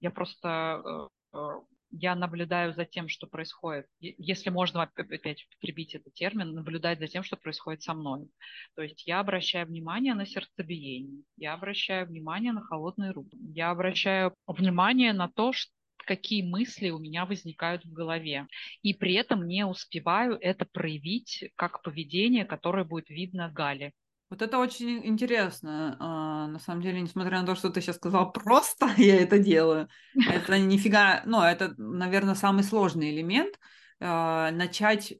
Я 0.00 0.10
просто 0.10 1.10
э, 1.32 1.38
э, 1.38 1.60
я 1.90 2.14
наблюдаю 2.14 2.74
за 2.74 2.84
тем, 2.84 3.08
что 3.08 3.26
происходит. 3.26 3.86
Если 4.00 4.50
можно 4.50 4.82
опять 4.82 5.46
прибить 5.60 5.94
этот 5.94 6.12
термин, 6.14 6.52
наблюдать 6.52 6.98
за 6.98 7.06
тем, 7.06 7.22
что 7.22 7.36
происходит 7.36 7.82
со 7.82 7.94
мной. 7.94 8.28
То 8.74 8.82
есть 8.82 9.06
я 9.06 9.20
обращаю 9.20 9.66
внимание 9.66 10.14
на 10.14 10.26
сердцебиение, 10.26 11.22
я 11.36 11.54
обращаю 11.54 12.06
внимание 12.06 12.52
на 12.52 12.60
холодные 12.60 13.12
руки, 13.12 13.36
я 13.54 13.70
обращаю 13.70 14.34
внимание 14.46 15.12
на 15.12 15.28
то, 15.28 15.52
что 15.52 15.72
какие 15.96 16.42
мысли 16.42 16.90
у 16.90 16.98
меня 16.98 17.26
возникают 17.26 17.84
в 17.84 17.92
голове. 17.92 18.46
И 18.82 18.94
при 18.94 19.14
этом 19.14 19.46
не 19.46 19.66
успеваю 19.66 20.38
это 20.40 20.64
проявить 20.64 21.50
как 21.54 21.82
поведение, 21.82 22.46
которое 22.46 22.84
будет 22.84 23.10
видно 23.10 23.50
Гале. 23.50 23.92
Вот 24.30 24.42
это 24.42 24.58
очень 24.58 25.06
интересно. 25.06 25.96
А, 25.98 26.46
на 26.48 26.58
самом 26.58 26.82
деле, 26.82 27.00
несмотря 27.00 27.40
на 27.40 27.46
то, 27.46 27.54
что 27.54 27.70
ты 27.70 27.80
сейчас 27.80 27.96
сказал, 27.96 28.30
просто 28.32 28.90
я 28.96 29.20
это 29.22 29.38
делаю, 29.38 29.88
это 30.14 30.58
нифига, 30.58 31.22
ну, 31.24 31.42
это, 31.42 31.74
наверное, 31.78 32.34
самый 32.34 32.64
сложный 32.64 33.10
элемент. 33.10 33.58
А, 34.00 34.50
начать 34.50 35.14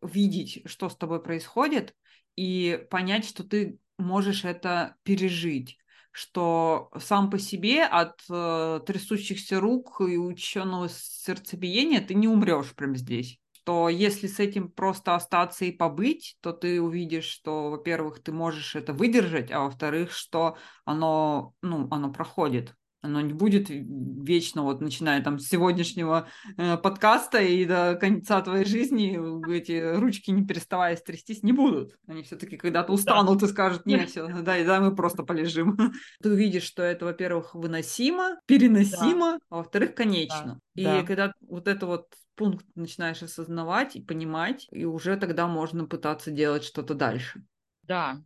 видеть, 0.00 0.62
что 0.66 0.88
с 0.88 0.96
тобой 0.96 1.22
происходит, 1.22 1.94
и 2.34 2.86
понять, 2.90 3.26
что 3.26 3.44
ты 3.44 3.78
можешь 3.98 4.44
это 4.44 4.96
пережить 5.02 5.78
что 6.12 6.90
сам 7.00 7.30
по 7.30 7.38
себе 7.38 7.84
от 7.84 8.20
э, 8.30 8.80
трясущихся 8.86 9.58
рук 9.58 10.02
и 10.02 10.18
учащенного 10.18 10.88
сердцебиения 10.90 12.02
ты 12.02 12.14
не 12.14 12.28
умрешь 12.28 12.74
прямо 12.74 12.96
здесь. 12.96 13.40
Что 13.62 13.88
если 13.88 14.26
с 14.26 14.40
этим 14.40 14.70
просто 14.70 15.14
остаться 15.14 15.64
и 15.64 15.70
побыть, 15.70 16.36
то 16.40 16.52
ты 16.52 16.82
увидишь, 16.82 17.26
что, 17.26 17.70
во-первых, 17.70 18.20
ты 18.20 18.32
можешь 18.32 18.74
это 18.74 18.92
выдержать, 18.92 19.52
а 19.52 19.60
во-вторых, 19.60 20.10
что 20.10 20.56
оно, 20.84 21.54
ну, 21.62 21.86
оно 21.90 22.12
проходит 22.12 22.74
оно 23.02 23.20
не 23.20 23.32
будет 23.32 23.66
вечно, 23.68 24.62
вот 24.62 24.80
начиная 24.80 25.22
там 25.22 25.38
с 25.38 25.48
сегодняшнего 25.48 26.28
э, 26.56 26.76
подкаста 26.76 27.42
и 27.42 27.64
до 27.64 27.96
конца 27.96 28.40
твоей 28.40 28.64
жизни 28.64 29.18
эти 29.52 29.96
ручки 29.96 30.30
не 30.30 30.46
переставая 30.46 30.96
трястись 30.96 31.42
не 31.42 31.52
будут. 31.52 31.96
Они 32.06 32.22
все-таки 32.22 32.56
когда-то 32.56 32.92
устанут 32.92 33.38
да. 33.40 33.46
и 33.46 33.50
скажут, 33.50 33.86
нет, 33.86 34.08
все, 34.08 34.28
да, 34.28 34.64
да, 34.64 34.80
мы 34.80 34.94
просто 34.94 35.24
полежим. 35.24 35.76
Ты 36.22 36.30
увидишь, 36.30 36.62
что 36.62 36.82
это, 36.82 37.04
во-первых, 37.04 37.54
выносимо, 37.56 38.38
переносимо, 38.46 39.32
да. 39.32 39.38
а 39.50 39.56
во-вторых, 39.56 39.96
конечно. 39.96 40.60
Да. 40.76 40.80
И 40.80 40.84
да. 40.84 41.02
когда 41.02 41.32
вот 41.40 41.66
это 41.66 41.86
вот 41.86 42.06
пункт 42.42 42.66
начинаешь 42.74 43.22
осознавать 43.22 43.94
и 43.94 44.00
понимать, 44.02 44.66
и 44.72 44.84
уже 44.84 45.16
тогда 45.16 45.46
можно 45.46 45.86
пытаться 45.86 46.32
делать 46.32 46.64
что-то 46.64 46.94
дальше. 46.94 47.46
Да, 47.84 48.20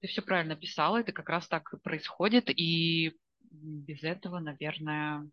ты 0.00 0.08
все 0.08 0.22
правильно 0.22 0.56
писала, 0.56 1.00
это 1.00 1.12
как 1.12 1.28
раз 1.28 1.46
так 1.46 1.74
происходит, 1.82 2.48
и 2.48 3.12
без 3.50 4.02
этого, 4.02 4.38
наверное, 4.38 5.28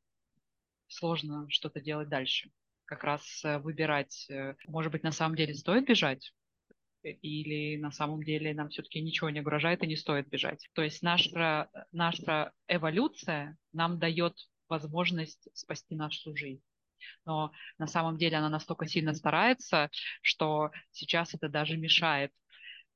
сложно 0.88 1.46
что-то 1.50 1.80
делать 1.80 2.10
дальше. 2.10 2.52
Как 2.84 3.06
раз 3.06 3.22
э, 3.46 3.60
выбирать, 3.60 4.28
э, 4.30 4.56
может 4.68 4.92
быть, 4.92 5.04
на 5.04 5.14
самом 5.14 5.38
деле 5.38 5.54
стоит 5.54 5.88
бежать, 5.88 6.34
э, 7.04 7.12
или 7.12 7.78
на 7.78 7.92
самом 7.92 8.24
деле 8.24 8.54
нам 8.54 8.68
все-таки 8.68 9.00
ничего 9.02 9.30
не 9.30 9.40
угрожает 9.40 9.84
и 9.84 9.88
не 9.88 9.96
стоит 9.96 10.28
бежать. 10.28 10.70
То 10.74 10.82
есть 10.82 11.02
наша, 11.02 11.70
наша 11.94 12.52
эволюция 12.68 13.58
нам 13.72 14.00
дает 14.00 14.36
возможность 14.68 15.48
спасти 15.54 15.96
нашу 15.96 16.36
жизнь. 16.36 16.62
Но 17.26 17.52
на 17.78 17.88
самом 17.88 18.18
деле 18.18 18.38
она 18.38 18.50
настолько 18.50 18.88
сильно 18.88 19.14
старается, 19.14 19.90
что 20.22 20.72
сейчас 20.92 21.34
это 21.34 21.50
даже 21.50 21.78
мешает 21.78 22.32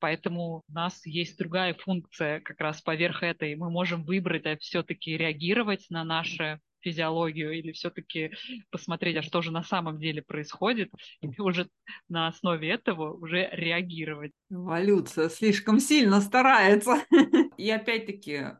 Поэтому 0.01 0.63
у 0.67 0.73
нас 0.73 1.05
есть 1.05 1.37
другая 1.37 1.75
функция 1.75 2.41
как 2.41 2.59
раз 2.59 2.81
поверх 2.81 3.21
этой. 3.21 3.55
Мы 3.55 3.69
можем 3.69 4.03
выбрать, 4.03 4.47
а 4.47 4.57
все-таки 4.57 5.15
реагировать 5.15 5.85
на 5.91 6.03
нашу 6.03 6.59
физиологию 6.79 7.51
или 7.51 7.71
все-таки 7.71 8.31
посмотреть, 8.71 9.17
а 9.17 9.21
что 9.21 9.43
же 9.43 9.51
на 9.51 9.61
самом 9.61 9.99
деле 9.99 10.23
происходит, 10.23 10.91
и 11.21 11.39
уже 11.39 11.69
на 12.09 12.27
основе 12.27 12.71
этого 12.71 13.13
уже 13.13 13.47
реагировать. 13.51 14.31
Эволюция 14.49 15.29
слишком 15.29 15.79
сильно 15.79 16.19
старается. 16.19 17.05
И 17.57 17.69
опять-таки, 17.69 18.57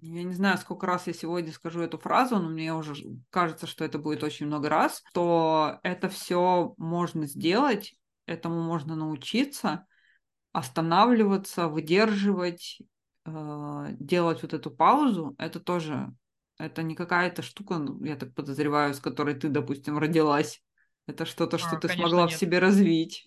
я 0.00 0.22
не 0.22 0.34
знаю, 0.34 0.58
сколько 0.58 0.86
раз 0.86 1.06
я 1.06 1.12
сегодня 1.12 1.52
скажу 1.52 1.80
эту 1.80 1.98
фразу, 1.98 2.36
но 2.38 2.48
мне 2.48 2.74
уже 2.74 2.94
кажется, 3.30 3.66
что 3.66 3.84
это 3.84 3.98
будет 3.98 4.22
очень 4.22 4.46
много 4.46 4.68
раз, 4.68 5.02
то 5.12 5.80
это 5.82 6.08
все 6.08 6.74
можно 6.76 7.26
сделать, 7.26 7.96
этому 8.26 8.62
можно 8.62 8.94
научиться, 8.94 9.86
останавливаться, 10.52 11.68
выдерживать, 11.68 12.82
э, 13.24 13.86
делать 13.98 14.42
вот 14.42 14.52
эту 14.52 14.70
паузу, 14.70 15.34
это 15.38 15.60
тоже, 15.60 16.12
это 16.58 16.82
не 16.82 16.94
какая-то 16.94 17.42
штука, 17.42 17.78
ну, 17.78 18.02
я 18.04 18.16
так 18.16 18.34
подозреваю, 18.34 18.94
с 18.94 19.00
которой 19.00 19.34
ты, 19.34 19.48
допустим, 19.48 19.98
родилась. 19.98 20.62
Это 21.06 21.24
что-то, 21.24 21.56
что 21.56 21.76
а, 21.76 21.80
ты 21.80 21.88
смогла 21.88 22.24
нет. 22.24 22.32
в 22.32 22.36
себе 22.36 22.58
развить. 22.58 23.24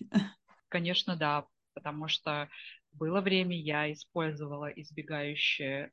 Конечно, 0.68 1.16
да, 1.16 1.46
потому 1.72 2.08
что 2.08 2.48
было 2.92 3.20
время, 3.20 3.58
я 3.58 3.90
использовала 3.90 4.66
избегающее 4.66 5.90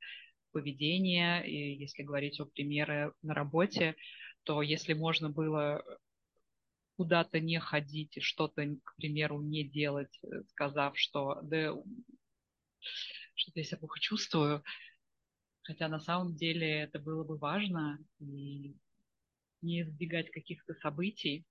поведение, 0.57 1.47
и 1.47 1.75
если 1.75 2.01
говорить 2.01 2.39
о 2.39 2.45
примере 2.45 3.11
на 3.21 3.35
работе, 3.35 3.95
то 4.43 4.63
если 4.63 4.93
можно 4.93 5.29
было 5.29 5.83
куда-то 6.95 7.39
не 7.39 7.59
ходить 7.59 8.17
и 8.17 8.21
что-то, 8.21 8.65
к 8.83 8.95
примеру, 8.95 9.39
не 9.41 9.63
делать, 9.63 10.19
э, 10.23 10.41
сказав, 10.49 10.97
что 10.97 11.39
да, 11.43 11.75
что-то 13.35 13.59
я 13.59 13.63
себя 13.63 13.77
плохо 13.77 13.99
чувствую, 13.99 14.63
Хотя 15.67 15.89
на 15.89 15.99
самом 15.99 16.33
деле 16.33 16.83
это 16.83 16.97
было 16.97 17.25
бы 17.25 17.37
важно 17.37 17.99
и 18.19 18.73
не 19.61 19.81
избегать 19.81 20.31
каких-то 20.31 20.73
событий. 20.75 21.45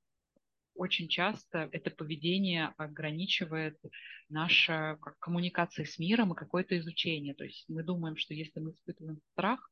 Очень 0.76 1.08
часто 1.08 1.68
это 1.72 1.90
поведение 1.90 2.74
ограничивает 2.76 3.78
наша 4.28 4.98
коммуникация 5.18 5.86
с 5.86 5.98
миром 5.98 6.32
и 6.32 6.36
какое-то 6.36 6.78
изучение. 6.78 7.34
То 7.34 7.44
есть 7.44 7.64
мы 7.68 7.82
думаем, 7.82 8.16
что 8.16 8.34
если 8.34 8.60
мы 8.60 8.72
испытываем 8.72 9.20
страх, 9.32 9.70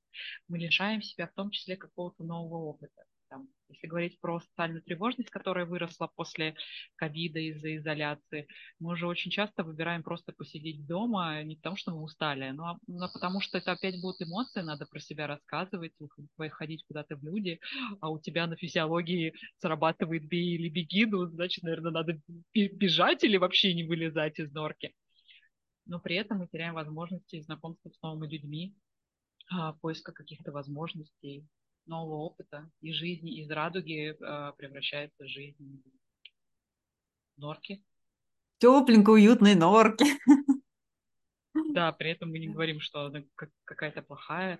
мы 0.49 0.59
лишаем 0.59 1.03
себя 1.03 1.27
в 1.27 1.35
том 1.35 1.51
числе 1.51 1.77
какого-то 1.77 2.25
нового 2.25 2.64
опыта 2.64 3.05
там, 3.28 3.48
если 3.68 3.87
говорить 3.87 4.20
про 4.20 4.40
социальную 4.40 4.82
тревожность, 4.82 5.30
которая 5.30 5.66
выросла 5.66 6.10
после 6.14 6.54
ковида 6.96 7.38
из-за 7.40 7.76
изоляции, 7.76 8.46
мы 8.78 8.92
уже 8.92 9.06
очень 9.06 9.30
часто 9.30 9.64
выбираем 9.64 10.02
просто 10.02 10.32
посидеть 10.32 10.87
дома 10.87 11.42
не 11.42 11.56
потому, 11.56 11.76
что 11.76 11.92
мы 11.92 12.02
устали, 12.02 12.50
но, 12.50 12.78
но 12.87 13.08
потому 13.12 13.40
что 13.40 13.58
это 13.58 13.72
опять 13.72 14.00
будут 14.00 14.22
эмоции, 14.22 14.60
надо 14.60 14.87
про 14.87 15.00
себя 15.00 15.26
рассказывать, 15.26 15.92
выходить 16.37 16.84
куда-то 16.87 17.16
в 17.16 17.24
люди, 17.24 17.60
а 18.00 18.10
у 18.10 18.18
тебя 18.18 18.46
на 18.46 18.56
физиологии 18.56 19.34
срабатывает 19.58 20.26
бей 20.28 20.56
или 20.56 20.68
беги, 20.68 21.06
ну, 21.06 21.26
значит, 21.26 21.64
наверное, 21.64 21.92
надо 21.92 22.20
бежать 22.54 23.24
или 23.24 23.37
вообще 23.37 23.74
не 23.74 23.84
вылезать 23.84 24.38
из 24.38 24.52
норки. 24.52 24.94
Но 25.87 26.00
при 26.00 26.16
этом 26.16 26.38
мы 26.38 26.48
теряем 26.48 26.74
возможности 26.74 27.40
знакомства 27.40 27.90
с 27.90 28.02
новыми 28.02 28.28
людьми, 28.28 28.74
а, 29.50 29.74
поиска 29.74 30.12
каких-то 30.12 30.52
возможностей, 30.52 31.46
нового 31.87 32.16
опыта 32.16 32.70
и 32.81 32.92
жизни 32.92 33.40
из 33.40 33.51
радуги 33.51 34.11
э, 34.11 34.53
превращается 34.57 35.25
в 35.25 35.29
жизнь 35.29 35.83
норки. 37.37 37.85
Тепленько, 38.59 39.11
уютной 39.11 39.55
норки. 39.55 40.05
Да, 41.73 41.92
при 41.99 42.11
этом 42.11 42.31
мы 42.31 42.38
не 42.38 42.49
говорим, 42.49 42.81
что 42.81 43.07
она 43.07 43.23
какая-то 43.64 44.03
плохая, 44.03 44.55
э, 44.57 44.59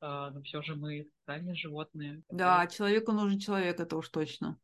но 0.00 0.42
все 0.42 0.62
же 0.62 0.74
мы 0.74 1.08
социальные 1.20 1.54
животные. 1.54 2.22
Да, 2.30 2.66
человеку 2.66 3.12
нужен 3.12 3.38
человек, 3.38 3.80
это 3.80 3.96
уж 3.96 4.08
точно. 4.08 4.58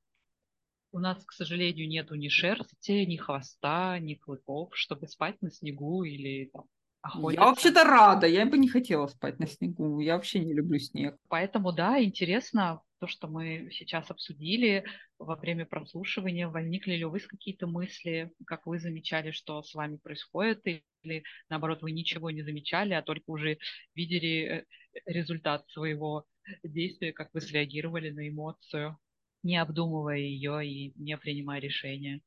У 0.93 1.01
нас, 1.01 1.25
к 1.25 1.33
сожалению, 1.33 1.89
нету 1.89 2.15
ни 2.15 2.29
шерсти, 2.29 3.05
ни 3.05 3.17
хвоста, 3.17 3.99
ни 3.99 4.15
клыков, 4.15 4.77
чтобы 4.77 5.09
спать 5.09 5.41
на 5.43 5.51
снегу 5.51 6.05
или 6.05 6.47
там, 6.53 6.67
охотиться. 7.05 7.43
Я 7.43 7.49
вообще-то 7.49 7.85
рада, 7.85 8.27
я 8.27 8.47
бы 8.47 8.59
не 8.59 8.69
хотела 8.69 9.07
спать 9.07 9.39
на 9.39 9.47
снегу, 9.47 10.01
я 10.01 10.15
вообще 10.15 10.41
не 10.41 10.55
люблю 10.55 10.79
снег. 10.79 11.17
Поэтому, 11.29 11.73
да, 11.73 12.03
интересно 12.03 12.81
то, 12.99 13.07
что 13.07 13.29
мы 13.29 13.69
сейчас 13.71 14.11
обсудили 14.11 14.85
во 15.19 15.37
время 15.37 15.67
прослушивания, 15.67 16.49
возникли 16.49 16.95
ли 16.95 17.05
у 17.05 17.11
вас 17.11 17.27
какие-то 17.27 17.67
мысли, 17.67 18.33
как 18.47 18.67
вы 18.67 18.79
замечали, 18.79 19.31
что 19.31 19.63
с 19.63 19.75
вами 19.75 19.97
происходит, 19.97 20.63
или 20.65 21.23
наоборот, 21.51 21.83
вы 21.83 21.93
ничего 21.93 22.31
не 22.31 22.43
замечали, 22.43 22.95
а 22.95 23.03
только 23.03 23.31
уже 23.31 23.59
видели 23.95 24.65
э, 24.95 25.01
результат 25.05 25.69
своего 25.69 26.25
действия, 26.63 27.13
как 27.13 27.29
вы 27.35 27.43
среагировали 27.43 28.11
на 28.11 28.29
эмоцию, 28.29 28.99
не 29.43 29.59
обдумывая 29.59 30.19
ее 30.19 30.67
и 30.67 30.95
не 30.97 31.19
принимая 31.19 31.61
решения. 31.61 32.23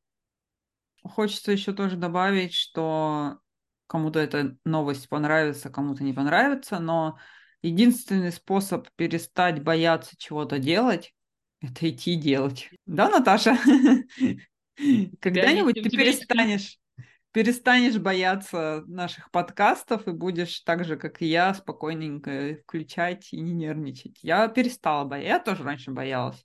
Хочется 1.01 1.51
еще 1.51 1.73
тоже 1.73 1.95
добавить, 1.95 2.53
что 2.53 3.39
кому-то 3.87 4.19
эта 4.19 4.57
новость 4.65 5.09
понравится, 5.09 5.69
кому-то 5.69 6.03
не 6.03 6.13
понравится, 6.13 6.79
но 6.79 7.17
единственный 7.61 8.31
способ 8.31 8.87
перестать 8.95 9.63
бояться 9.63 10.15
чего-то 10.17 10.59
делать, 10.59 11.13
это 11.61 11.89
идти 11.89 12.15
делать. 12.15 12.69
Да, 12.85 13.09
Наташа? 13.09 13.57
Когда-нибудь 15.19 15.75
ты 15.75 15.89
перестанешь 15.89 16.77
перестанешь 17.37 17.97
бояться 17.97 18.83
наших 18.87 19.29
подкастов 19.29 20.07
и 20.07 20.11
будешь 20.11 20.61
так 20.61 20.83
же, 20.85 20.97
как 20.97 21.21
и 21.21 21.27
я, 21.27 21.53
спокойненько 21.53 22.57
включать 22.63 23.31
и 23.31 23.39
не 23.39 23.53
нервничать. 23.53 24.23
Я 24.23 24.47
перестала 24.47 25.05
бояться. 25.05 25.29
Я 25.29 25.39
тоже 25.39 25.63
раньше 25.63 25.91
боялась. 25.91 26.43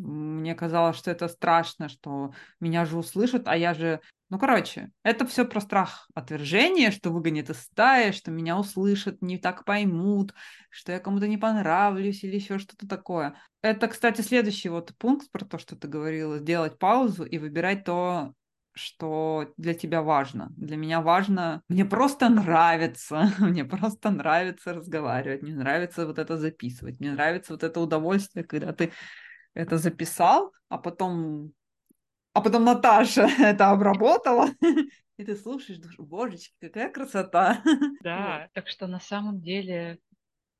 Мне 0.00 0.54
казалось, 0.54 0.96
что 0.96 1.10
это 1.10 1.28
страшно, 1.28 1.88
что 1.88 2.32
меня 2.60 2.84
же 2.84 2.96
услышат, 2.96 3.46
а 3.46 3.56
я 3.56 3.74
же 3.74 4.00
ну, 4.30 4.38
короче, 4.38 4.92
это 5.02 5.26
все 5.26 5.44
про 5.44 5.60
страх 5.60 6.08
отвержения, 6.14 6.92
что 6.92 7.10
выгонят 7.10 7.50
из 7.50 7.62
стаи, 7.62 8.12
что 8.12 8.30
меня 8.30 8.56
услышат, 8.56 9.20
не 9.20 9.38
так 9.38 9.64
поймут, 9.64 10.34
что 10.70 10.92
я 10.92 11.00
кому-то 11.00 11.26
не 11.26 11.36
понравлюсь 11.36 12.22
или 12.22 12.36
еще 12.36 12.60
что-то 12.60 12.86
такое. 12.86 13.34
Это, 13.60 13.88
кстати, 13.88 14.20
следующий 14.20 14.68
вот 14.68 14.92
пункт 14.98 15.32
про 15.32 15.44
то, 15.44 15.58
что 15.58 15.74
ты 15.74 15.88
говорила, 15.88 16.38
сделать 16.38 16.78
паузу 16.78 17.24
и 17.24 17.38
выбирать 17.38 17.82
то, 17.82 18.32
что 18.72 19.52
для 19.56 19.74
тебя 19.74 20.00
важно. 20.00 20.52
Для 20.56 20.76
меня 20.76 21.00
важно, 21.00 21.62
мне 21.68 21.84
просто 21.84 22.28
нравится, 22.28 23.32
мне 23.40 23.64
просто 23.64 24.10
нравится 24.10 24.74
разговаривать, 24.74 25.42
мне 25.42 25.54
нравится 25.54 26.06
вот 26.06 26.20
это 26.20 26.36
записывать, 26.36 27.00
мне 27.00 27.12
нравится 27.12 27.52
вот 27.52 27.64
это 27.64 27.80
удовольствие, 27.80 28.44
когда 28.44 28.72
ты 28.72 28.92
это 29.54 29.78
записал, 29.78 30.52
а 30.68 30.78
потом 30.78 31.52
а 32.32 32.40
потом 32.42 32.64
Наташа 32.64 33.22
это 33.38 33.70
обработала, 33.70 34.50
и 35.16 35.24
ты 35.24 35.36
слушаешь, 35.36 35.78
думаешь, 35.78 35.98
божечки, 35.98 36.54
какая 36.60 36.90
красота. 36.90 37.62
Да, 38.02 38.48
так 38.54 38.68
что 38.68 38.86
на 38.86 39.00
самом 39.00 39.40
деле 39.40 39.98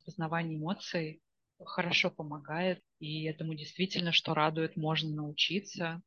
познавание 0.04 0.58
эмоций 0.58 1.22
хорошо 1.64 2.10
помогает, 2.10 2.82
и 2.98 3.24
этому 3.24 3.54
действительно, 3.54 4.12
что 4.12 4.34
радует, 4.34 4.76
можно 4.76 5.14
научиться 5.14 6.02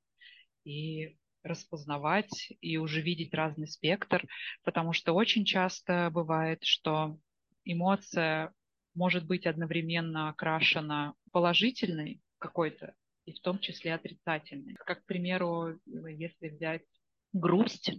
и 0.64 1.18
распознавать 1.44 2.54
и 2.62 2.78
уже 2.78 3.02
видеть 3.02 3.34
разный 3.34 3.68
спектр, 3.68 4.26
потому 4.64 4.94
что 4.94 5.14
очень 5.14 5.46
часто 5.46 6.10
бывает, 6.12 6.64
что 6.64 7.18
эмоция 7.66 8.54
может 8.96 9.26
быть 9.26 9.46
одновременно 9.46 10.30
окрашена 10.30 11.14
положительной 11.32 12.22
какой-то 12.44 12.94
и 13.26 13.32
в 13.32 13.40
том 13.40 13.58
числе 13.60 13.94
отрицательные. 13.94 14.76
Как, 14.76 15.02
к 15.02 15.06
примеру, 15.06 15.80
если 15.86 16.50
взять 16.50 16.84
грусть, 17.32 17.92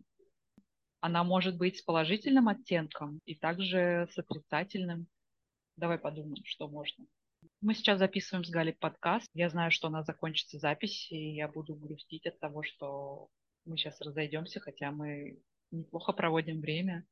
она 1.00 1.24
может 1.24 1.56
быть 1.56 1.78
с 1.78 1.82
положительным 1.82 2.48
оттенком 2.48 3.20
и 3.24 3.34
также 3.34 4.06
с 4.12 4.18
отрицательным. 4.18 5.06
Давай 5.76 5.98
подумаем, 5.98 6.44
что 6.44 6.68
можно. 6.68 7.06
Мы 7.62 7.74
сейчас 7.74 7.98
записываем 7.98 8.44
с 8.44 8.50
Галей 8.50 8.74
подкаст. 8.74 9.30
Я 9.32 9.48
знаю, 9.48 9.70
что 9.70 9.88
у 9.88 9.90
нас 9.90 10.04
закончится 10.04 10.58
запись, 10.58 11.10
и 11.10 11.34
я 11.34 11.48
буду 11.48 11.74
грустить 11.74 12.26
от 12.26 12.38
того, 12.38 12.62
что 12.62 13.28
мы 13.64 13.78
сейчас 13.78 14.00
разойдемся, 14.02 14.60
хотя 14.60 14.90
мы 14.90 15.38
неплохо 15.70 16.12
проводим 16.12 16.60
время. 16.60 17.06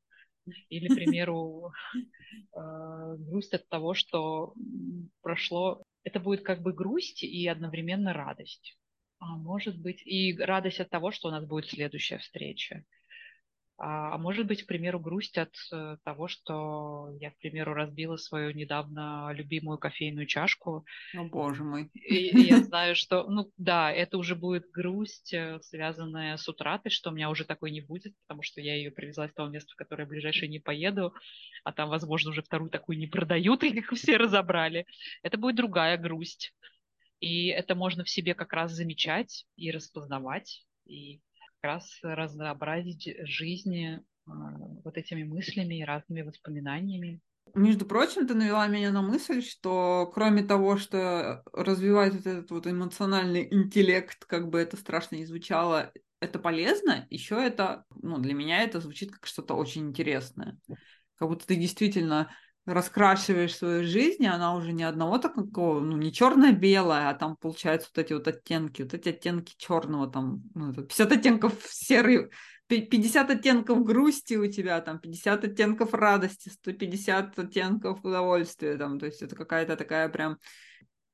Или, 0.68 0.88
к 0.88 0.94
примеру, 0.94 1.72
э, 2.56 3.16
грусть 3.18 3.54
от 3.54 3.66
того, 3.68 3.94
что 3.94 4.54
прошло 5.22 5.82
это 6.04 6.20
будет 6.20 6.42
как 6.42 6.62
бы 6.62 6.72
грусть 6.72 7.22
и 7.22 7.46
одновременно 7.46 8.12
радость. 8.12 8.78
А 9.18 9.36
может 9.36 9.80
быть, 9.80 10.02
и 10.04 10.36
радость 10.36 10.80
от 10.80 10.90
того, 10.90 11.12
что 11.12 11.28
у 11.28 11.30
нас 11.30 11.44
будет 11.46 11.66
следующая 11.66 12.18
встреча. 12.18 12.84
А, 13.78 14.14
а 14.14 14.18
может 14.18 14.46
быть, 14.46 14.62
к 14.62 14.66
примеру, 14.66 15.00
грусть 15.00 15.38
от 15.38 15.54
э, 15.72 15.96
того, 16.04 16.28
что 16.28 17.08
я, 17.20 17.30
к 17.30 17.38
примеру, 17.38 17.74
разбила 17.74 18.16
свою 18.16 18.52
недавно 18.52 19.32
любимую 19.32 19.78
кофейную 19.78 20.26
чашку. 20.26 20.84
О, 21.16 21.24
боже 21.24 21.64
мой. 21.64 21.90
И, 21.94 22.42
я 22.42 22.58
знаю, 22.62 22.94
что, 22.94 23.28
ну 23.28 23.50
да, 23.56 23.90
это 23.90 24.18
уже 24.18 24.36
будет 24.36 24.70
грусть, 24.70 25.32
э, 25.32 25.58
связанная 25.62 26.36
с 26.36 26.48
утратой, 26.48 26.90
что 26.90 27.10
у 27.10 27.12
меня 27.14 27.30
уже 27.30 27.44
такой 27.44 27.70
не 27.70 27.80
будет, 27.80 28.14
потому 28.26 28.42
что 28.42 28.60
я 28.60 28.76
ее 28.76 28.90
привезла 28.90 29.26
из 29.26 29.32
того 29.32 29.48
места, 29.48 29.72
в 29.72 29.76
которое 29.76 30.06
ближайшее 30.06 30.48
не 30.48 30.58
поеду, 30.58 31.14
а 31.64 31.72
там, 31.72 31.88
возможно, 31.88 32.30
уже 32.30 32.42
вторую 32.42 32.70
такую 32.70 32.98
не 32.98 33.06
продают, 33.06 33.64
и 33.64 33.68
их 33.78 33.90
все 33.92 34.16
разобрали. 34.16 34.86
Это 35.22 35.38
будет 35.38 35.56
другая 35.56 35.96
грусть. 35.96 36.54
И 37.20 37.46
это 37.46 37.74
можно 37.74 38.04
в 38.04 38.10
себе 38.10 38.34
как 38.34 38.52
раз 38.52 38.72
замечать 38.72 39.46
и 39.56 39.70
распознавать, 39.70 40.66
и 40.86 41.20
раз 41.62 41.98
разнообразить 42.02 43.08
жизни 43.22 44.00
а, 44.26 44.30
вот 44.84 44.96
этими 44.96 45.24
мыслями 45.24 45.78
и 45.78 45.84
разными 45.84 46.22
воспоминаниями. 46.22 47.20
Между 47.54 47.84
прочим, 47.84 48.26
ты 48.26 48.34
навела 48.34 48.66
меня 48.66 48.92
на 48.92 49.02
мысль, 49.02 49.42
что 49.42 50.10
кроме 50.14 50.42
того, 50.42 50.76
что 50.76 51.42
развивать 51.52 52.14
вот 52.14 52.26
этот 52.26 52.50
вот 52.50 52.66
эмоциональный 52.66 53.46
интеллект, 53.50 54.24
как 54.24 54.48
бы 54.48 54.58
это 54.60 54.76
страшно 54.76 55.16
не 55.16 55.26
звучало, 55.26 55.92
это 56.20 56.38
полезно, 56.38 57.06
еще 57.10 57.34
это, 57.44 57.84
ну, 58.00 58.18
для 58.18 58.32
меня 58.32 58.62
это 58.62 58.80
звучит 58.80 59.10
как 59.10 59.26
что-то 59.26 59.54
очень 59.54 59.88
интересное. 59.88 60.56
Как 61.16 61.28
будто 61.28 61.46
ты 61.46 61.56
действительно 61.56 62.30
раскрашиваешь 62.64 63.56
свою 63.56 63.84
жизнь, 63.84 64.22
и 64.22 64.28
она 64.28 64.54
уже 64.54 64.72
не 64.72 64.84
одного 64.84 65.18
такого, 65.18 65.80
ну, 65.80 65.96
не 65.96 66.12
черно-белая, 66.12 67.10
а 67.10 67.14
там 67.14 67.36
получаются 67.36 67.90
вот 67.94 68.04
эти 68.04 68.12
вот 68.12 68.28
оттенки, 68.28 68.82
вот 68.82 68.94
эти 68.94 69.08
оттенки 69.08 69.54
черного, 69.56 70.10
там, 70.10 70.42
ну, 70.54 70.72
50 70.72 71.12
оттенков 71.12 71.54
серый, 71.70 72.30
50 72.68 73.30
оттенков 73.30 73.84
грусти 73.84 74.34
у 74.34 74.46
тебя, 74.50 74.80
там, 74.80 75.00
50 75.00 75.44
оттенков 75.44 75.92
радости, 75.92 76.50
150 76.50 77.38
оттенков 77.38 78.04
удовольствия, 78.04 78.76
там, 78.76 78.98
то 78.98 79.06
есть 79.06 79.22
это 79.22 79.34
какая-то 79.34 79.76
такая 79.76 80.08
прям 80.08 80.38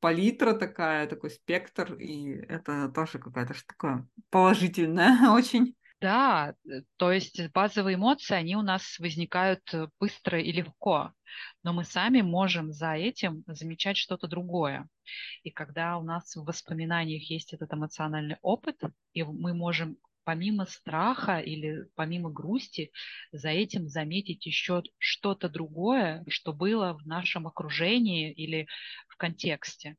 палитра 0.01 0.53
такая, 0.53 1.07
такой 1.07 1.31
спектр, 1.31 1.95
и 1.95 2.31
это 2.49 2.89
тоже 2.89 3.19
какая-то 3.19 3.55
что 3.55 3.67
такое 3.67 4.07
положительное 4.31 5.31
очень. 5.33 5.75
Да, 6.01 6.55
э, 6.65 6.83
то 6.97 7.11
есть 7.11 7.41
базовые 7.53 7.97
эмоции, 7.97 8.35
они 8.35 8.55
у 8.57 8.63
нас 8.63 8.99
возникают 9.01 9.63
э, 9.75 9.89
быстро 9.99 10.41
и 10.41 10.53
легко, 10.53 11.13
но 11.65 11.73
мы 11.73 11.85
сами 11.85 12.21
можем 12.21 12.73
за 12.73 12.95
этим 12.95 13.43
замечать 13.49 13.97
что-то 13.97 14.29
другое. 14.29 14.89
И 15.43 15.51
когда 15.51 15.99
у 15.99 16.05
нас 16.05 16.37
в 16.37 16.45
воспоминаниях 16.45 17.29
есть 17.31 17.53
этот 17.53 17.73
эмоциональный 17.73 18.37
опыт, 18.43 18.81
и 19.13 19.25
мы 19.25 19.55
можем 19.55 19.97
помимо 20.23 20.67
страха 20.67 21.41
или 21.41 21.87
помимо 21.97 22.31
грусти 22.31 22.93
за 23.33 23.49
этим 23.49 23.89
заметить 23.89 24.47
еще 24.47 24.83
что-то 24.99 25.49
другое, 25.49 26.25
что 26.29 26.53
было 26.53 26.93
в 26.93 27.07
нашем 27.07 27.47
окружении 27.49 28.31
или 28.31 28.69
в 29.09 29.17
контексте. 29.17 29.97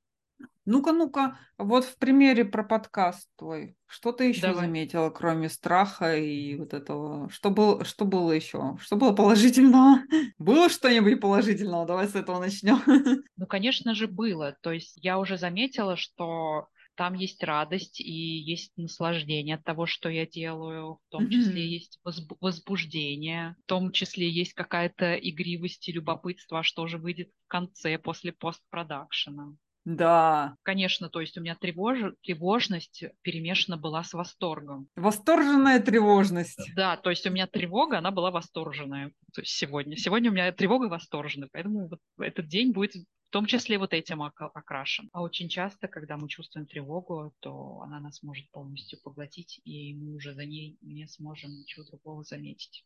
Ну-ка, 0.66 0.94
ну-ка, 0.94 1.40
вот 1.58 1.84
в 1.84 1.98
примере 1.98 2.46
про 2.46 2.64
подкаст 2.64 3.28
твой, 3.38 3.76
что 3.88 4.12
ты 4.12 4.26
еще 4.26 4.42
Давай. 4.42 4.66
заметила, 4.66 5.10
кроме 5.10 5.50
страха 5.50 6.16
и 6.16 6.56
вот 6.58 6.76
этого? 6.76 7.28
Что 7.32 7.50
было, 7.50 7.84
что 7.84 8.06
было 8.06 8.32
еще? 8.32 8.78
Что 8.80 8.96
было 8.96 9.12
положительного? 9.12 10.02
Было 10.38 10.70
что-нибудь 10.70 11.20
положительного? 11.20 11.88
Давай 11.88 12.08
с 12.08 12.16
этого 12.16 12.40
начнем. 12.40 12.80
Ну, 13.36 13.48
конечно 13.48 13.96
же, 13.96 14.08
было. 14.08 14.56
То 14.62 14.72
есть 14.72 14.94
я 15.04 15.18
уже 15.18 15.38
заметила, 15.38 15.96
что 15.96 16.68
там 17.00 17.14
есть 17.14 17.42
радость 17.44 18.02
и 18.02 18.12
есть 18.12 18.74
наслаждение 18.76 19.56
от 19.56 19.64
того, 19.64 19.86
что 19.86 20.10
я 20.10 20.28
делаю, 20.28 21.00
в 21.08 21.10
том 21.10 21.30
числе 21.30 21.66
есть 21.66 21.98
возбуждение, 22.42 23.56
в 23.64 23.70
том 23.70 23.92
числе 23.94 24.30
есть 24.30 24.54
какая-то 24.54 25.16
игривость 25.16 25.88
и 25.88 25.94
любопытство, 25.94 26.60
а 26.60 26.64
что 26.64 26.88
же 26.88 26.98
выйдет 26.98 27.30
в 27.46 27.48
конце 27.48 27.98
после 27.98 28.34
постпродакшена. 28.34 29.56
Да. 29.86 30.56
Конечно, 30.64 31.10
то 31.10 31.22
есть 31.22 31.38
у 31.38 31.42
меня 31.42 31.56
тревож... 31.56 31.98
тревожность 32.22 33.04
перемешана 33.22 33.78
была 33.78 34.04
с 34.04 34.14
восторгом. 34.14 34.88
Восторженная 34.96 35.80
тревожность. 35.80 36.72
Да, 36.76 36.98
то 36.98 37.10
есть 37.10 37.26
у 37.26 37.32
меня 37.32 37.48
тревога, 37.48 37.98
она 37.98 38.12
была 38.12 38.32
восторженная 38.32 39.12
то 39.34 39.42
есть 39.42 39.54
сегодня. 39.54 39.96
Сегодня 39.98 40.32
у 40.32 40.34
меня 40.34 40.52
тревога 40.52 40.86
восторженная, 40.86 41.50
поэтому 41.52 41.88
вот 41.88 42.00
этот 42.20 42.48
день 42.48 42.72
будет 42.72 42.96
в 42.96 43.32
том 43.32 43.46
числе 43.46 43.78
вот 43.78 43.94
этим 43.94 44.24
окрашен. 44.24 45.10
А 45.14 45.22
очень 45.22 45.50
часто, 45.50 45.88
когда 45.88 46.18
мы 46.18 46.28
чувствуем 46.28 46.66
тревогу, 46.66 47.34
то 47.40 47.82
она 47.84 48.00
нас 48.00 48.24
может 48.24 48.50
полностью 48.50 49.00
поглотить, 49.04 49.62
и 49.66 49.94
мы 49.94 50.16
уже 50.16 50.34
за 50.34 50.46
ней 50.46 50.78
не 50.82 51.08
сможем 51.08 51.52
ничего 51.52 51.86
другого 51.86 52.24
заметить. 52.24 52.86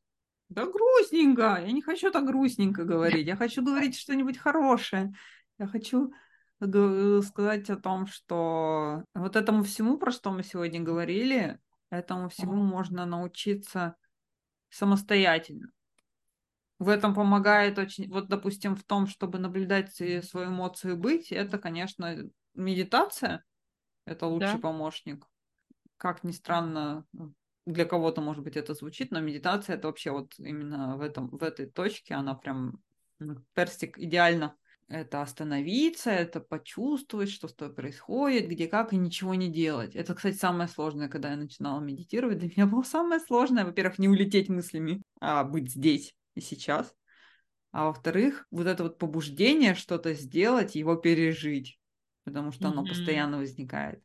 Да 0.49 0.65
грустненько. 0.65 1.63
Я 1.65 1.71
не 1.71 1.81
хочу 1.81 2.11
так 2.11 2.25
грустненько 2.25 2.83
говорить. 2.83 3.25
Я 3.25 3.37
хочу 3.37 3.63
говорить 3.63 3.97
что-нибудь 3.97 4.37
хорошее. 4.37 5.13
Я 5.57 5.67
хочу 5.67 6.11
сказать 6.59 7.69
о 7.69 7.77
том, 7.77 8.07
что 8.07 9.03
вот 9.13 9.35
этому 9.35 9.63
всему, 9.63 9.97
про 9.97 10.11
что 10.11 10.31
мы 10.31 10.43
сегодня 10.43 10.81
говорили, 10.81 11.59
этому 11.89 12.29
всему 12.29 12.55
можно 12.55 13.05
научиться 13.05 13.95
самостоятельно. 14.69 15.71
В 16.79 16.89
этом 16.89 17.13
помогает 17.13 17.77
очень, 17.77 18.09
вот, 18.09 18.27
допустим, 18.27 18.75
в 18.75 18.83
том, 18.83 19.07
чтобы 19.07 19.39
наблюдать 19.39 19.93
свою 19.93 20.49
эмоцию 20.49 20.97
быть, 20.97 21.31
это, 21.31 21.57
конечно, 21.57 22.17
медитация, 22.55 23.43
это 24.05 24.27
лучший 24.27 24.55
да. 24.55 24.59
помощник. 24.59 25.25
Как 25.97 26.23
ни 26.23 26.31
странно, 26.31 27.05
для 27.65 27.85
кого-то, 27.85 28.21
может 28.21 28.43
быть, 28.43 28.57
это 28.57 28.73
звучит, 28.73 29.11
но 29.11 29.21
медитация 29.21 29.75
это 29.75 29.87
вообще 29.87 30.11
вот 30.11 30.33
именно 30.39 30.97
в, 30.97 31.01
этом, 31.01 31.29
в 31.29 31.43
этой 31.43 31.67
точке, 31.67 32.15
она 32.15 32.33
прям 32.35 32.81
перстик 33.53 33.97
идеально 33.97 34.55
это 34.87 35.21
остановиться, 35.21 36.11
это 36.11 36.39
почувствовать, 36.39 37.29
что 37.29 37.47
с 37.47 37.53
тобой 37.53 37.75
происходит, 37.75 38.47
где 38.47 38.67
как, 38.67 38.93
и 38.93 38.97
ничего 38.97 39.35
не 39.35 39.51
делать. 39.51 39.95
Это, 39.95 40.13
кстати, 40.13 40.35
самое 40.35 40.69
сложное, 40.69 41.09
когда 41.09 41.31
я 41.31 41.37
начинала 41.37 41.79
медитировать. 41.79 42.39
Для 42.39 42.49
меня 42.49 42.65
было 42.67 42.83
самое 42.83 43.19
сложное, 43.19 43.65
во-первых, 43.65 43.99
не 43.99 44.09
улететь 44.09 44.49
мыслями, 44.49 45.01
а 45.19 45.43
быть 45.43 45.71
здесь 45.71 46.15
и 46.35 46.41
сейчас. 46.41 46.93
А 47.71 47.85
во-вторых, 47.85 48.45
вот 48.51 48.67
это 48.67 48.83
вот 48.83 48.97
побуждение 48.99 49.73
что-то 49.73 50.13
сделать, 50.13 50.75
его 50.75 50.95
пережить, 50.95 51.79
потому 52.23 52.51
что 52.51 52.67
оно 52.67 52.83
mm-hmm. 52.83 52.89
постоянно 52.89 53.37
возникает. 53.37 54.03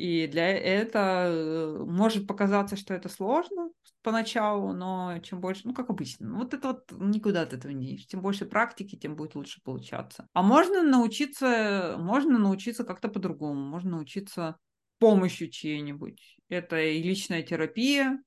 И 0.00 0.26
для 0.28 0.48
этого 0.48 1.26
э, 1.26 1.84
может 1.84 2.26
показаться, 2.26 2.74
что 2.76 2.94
это 2.94 3.10
сложно 3.10 3.68
поначалу, 4.00 4.72
но 4.72 5.18
чем 5.22 5.42
больше, 5.42 5.68
ну, 5.68 5.74
как 5.74 5.90
обычно, 5.90 6.38
вот 6.38 6.54
это 6.54 6.68
вот 6.68 6.90
никуда 6.92 7.42
от 7.42 7.52
этого 7.52 7.70
не 7.70 7.88
денешь. 7.88 8.06
Тем 8.06 8.22
больше 8.22 8.46
практики, 8.46 8.96
тем 8.96 9.14
будет 9.14 9.34
лучше 9.34 9.60
получаться. 9.62 10.26
А 10.32 10.42
можно 10.42 10.82
научиться, 10.82 11.96
можно 11.98 12.38
научиться 12.38 12.84
как-то 12.84 13.10
по-другому, 13.10 13.60
можно 13.60 13.90
научиться 13.90 14.56
помощью 15.00 15.50
чьей-нибудь. 15.50 16.38
Это 16.48 16.80
и 16.80 17.02
личная 17.02 17.42
терапия, 17.42 18.22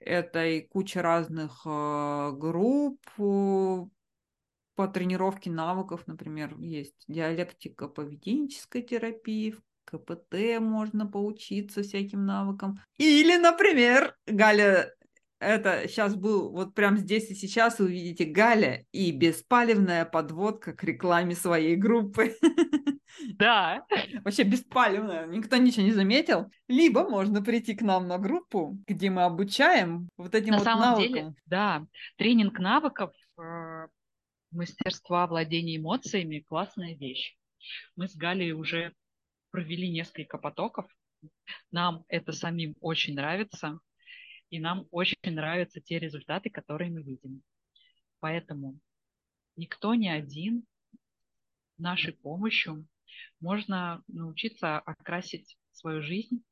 это 0.00 0.44
и 0.44 0.60
куча 0.66 1.02
разных 1.02 1.62
э, 1.64 2.32
групп 2.32 2.98
э, 3.16 3.84
по 4.74 4.88
тренировке 4.88 5.52
навыков, 5.52 6.08
например, 6.08 6.58
есть 6.58 7.04
диалектика 7.06 7.86
поведенческой 7.86 8.82
терапии, 8.82 9.54
КПТ 9.84 10.60
можно 10.60 11.06
поучиться 11.06 11.82
всяким 11.82 12.26
навыкам. 12.26 12.80
Или, 12.98 13.36
например, 13.36 14.14
Галя, 14.26 14.92
это 15.38 15.86
сейчас 15.88 16.16
был 16.16 16.50
вот 16.50 16.74
прям 16.74 16.96
здесь 16.96 17.30
и 17.30 17.34
сейчас 17.34 17.78
вы 17.78 17.86
увидите 17.86 18.24
Галя 18.24 18.84
и 18.92 19.10
беспалевная 19.12 20.04
подводка 20.04 20.72
к 20.72 20.82
рекламе 20.84 21.34
своей 21.34 21.76
группы. 21.76 22.34
Да. 23.38 23.86
Вообще 24.24 24.42
беспалевная, 24.42 25.26
никто 25.26 25.56
ничего 25.56 25.84
не 25.84 25.92
заметил. 25.92 26.50
Либо 26.66 27.08
можно 27.08 27.42
прийти 27.42 27.74
к 27.74 27.80
нам 27.82 28.08
на 28.08 28.18
группу, 28.18 28.76
где 28.88 29.08
мы 29.08 29.22
обучаем 29.22 30.08
вот 30.16 30.34
этим 30.34 30.50
на 30.50 30.58
вот 30.58 30.64
самом 30.64 30.80
навыкам. 30.80 31.12
Деле, 31.12 31.34
да, 31.46 31.86
тренинг 32.16 32.58
навыков 32.58 33.12
э, 33.38 33.86
мастерства 34.50 35.26
владения 35.28 35.76
эмоциями 35.76 36.44
классная 36.46 36.96
вещь. 36.96 37.36
Мы 37.96 38.08
с 38.08 38.16
Галей 38.16 38.52
уже 38.52 38.92
провели 39.54 39.88
несколько 39.88 40.36
потоков. 40.36 40.84
Нам 41.70 42.04
это 42.08 42.32
самим 42.32 42.74
очень 42.80 43.14
нравится, 43.14 43.78
и 44.50 44.58
нам 44.58 44.88
очень 44.90 45.16
нравятся 45.22 45.80
те 45.80 46.00
результаты, 46.00 46.50
которые 46.50 46.90
мы 46.90 47.04
видим. 47.04 47.40
Поэтому 48.18 48.80
никто 49.54 49.94
не 49.94 50.08
один 50.08 50.64
нашей 51.78 52.14
помощью 52.14 52.84
можно 53.38 54.02
научиться 54.08 54.80
окрасить 54.80 55.56
свою 55.70 56.02
жизнь, 56.02 56.42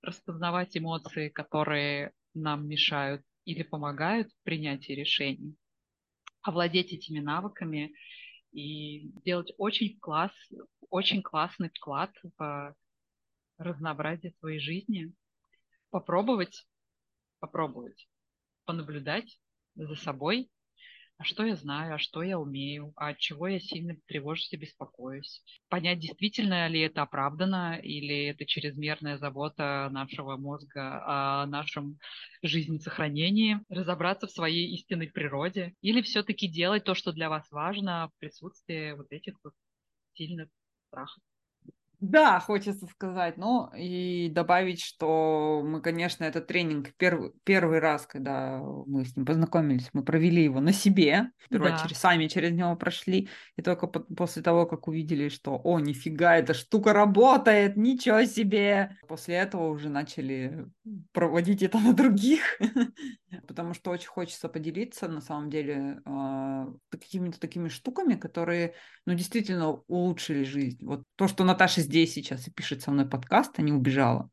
распознавать 0.00 0.74
эмоции, 0.78 1.28
которые 1.28 2.10
нам 2.32 2.66
мешают 2.66 3.22
или 3.44 3.62
помогают 3.62 4.32
в 4.32 4.42
принятии 4.44 4.92
решений, 4.92 5.56
овладеть 6.40 6.94
этими 6.94 7.18
навыками 7.18 7.92
и 8.52 9.10
делать 9.24 9.52
очень 9.58 9.98
класс, 10.00 10.32
очень 10.88 11.22
классный 11.22 11.70
вклад 11.70 12.10
в 12.38 12.74
разнообразие 13.58 14.32
своей 14.40 14.58
жизни. 14.58 15.12
Попробовать, 15.90 16.66
попробовать, 17.40 18.08
понаблюдать 18.64 19.40
за 19.74 19.94
собой, 19.96 20.50
а 21.20 21.24
что 21.24 21.44
я 21.44 21.54
знаю, 21.54 21.96
а 21.96 21.98
что 21.98 22.22
я 22.22 22.38
умею, 22.38 22.94
а 22.96 23.08
от 23.08 23.18
чего 23.18 23.46
я 23.46 23.60
сильно 23.60 23.94
тревожусь 24.06 24.50
и 24.54 24.56
беспокоюсь. 24.56 25.42
Понять, 25.68 25.98
действительно 25.98 26.66
ли 26.66 26.80
это 26.80 27.02
оправдано, 27.02 27.78
или 27.78 28.24
это 28.24 28.46
чрезмерная 28.46 29.18
забота 29.18 29.90
нашего 29.92 30.38
мозга 30.38 31.02
о 31.42 31.46
нашем 31.46 31.98
жизнесохранении, 32.42 33.60
разобраться 33.68 34.28
в 34.28 34.30
своей 34.30 34.72
истинной 34.74 35.08
природе, 35.08 35.74
или 35.82 36.00
все-таки 36.00 36.48
делать 36.48 36.84
то, 36.84 36.94
что 36.94 37.12
для 37.12 37.28
вас 37.28 37.50
важно 37.50 38.08
в 38.08 38.18
присутствии 38.18 38.92
вот 38.92 39.12
этих 39.12 39.34
вот 39.44 39.52
сильных 40.14 40.48
страхов. 40.88 41.22
Да, 42.00 42.40
хочется 42.40 42.86
сказать. 42.86 43.36
Ну 43.36 43.70
и 43.76 44.30
добавить, 44.30 44.82
что 44.82 45.62
мы, 45.64 45.82
конечно, 45.82 46.24
этот 46.24 46.46
тренинг 46.46 46.94
первый, 46.96 47.32
первый 47.44 47.78
раз, 47.78 48.06
когда 48.06 48.58
мы 48.86 49.04
с 49.04 49.14
ним 49.16 49.26
познакомились, 49.26 49.90
мы 49.92 50.02
провели 50.02 50.42
его 50.42 50.60
на 50.60 50.72
себе. 50.72 51.30
Сперва 51.44 51.70
да. 51.70 51.78
через, 51.78 51.98
сами 51.98 52.26
через 52.26 52.52
него 52.52 52.74
прошли. 52.76 53.28
И 53.56 53.62
только 53.62 53.86
по 53.86 54.00
после 54.00 54.42
того, 54.42 54.64
как 54.64 54.88
увидели, 54.88 55.28
что, 55.28 55.60
о, 55.62 55.78
нифига, 55.78 56.36
эта 56.36 56.54
штука 56.54 56.94
работает, 56.94 57.76
ничего 57.76 58.24
себе. 58.24 58.96
После 59.06 59.34
этого 59.34 59.68
уже 59.68 59.90
начали 59.90 60.66
проводить 61.12 61.62
это 61.62 61.78
на 61.78 61.92
других. 61.92 62.58
Потому 63.46 63.74
что 63.74 63.90
очень 63.90 64.08
хочется 64.08 64.48
поделиться, 64.48 65.06
на 65.06 65.20
самом 65.20 65.50
деле, 65.50 66.00
а, 66.06 66.66
какими-то 66.88 67.38
такими 67.38 67.68
штуками, 67.68 68.14
которые, 68.14 68.74
ну, 69.04 69.14
действительно 69.14 69.72
улучшили 69.86 70.44
жизнь. 70.44 70.84
Вот 70.84 71.02
то, 71.16 71.28
что 71.28 71.44
Наташа 71.44 71.80
здесь 71.90 72.14
сейчас 72.14 72.46
и 72.46 72.52
пишет 72.52 72.82
со 72.82 72.90
мной 72.90 73.06
подкаст, 73.06 73.58
а 73.58 73.62
не 73.62 73.72
убежала. 73.72 74.30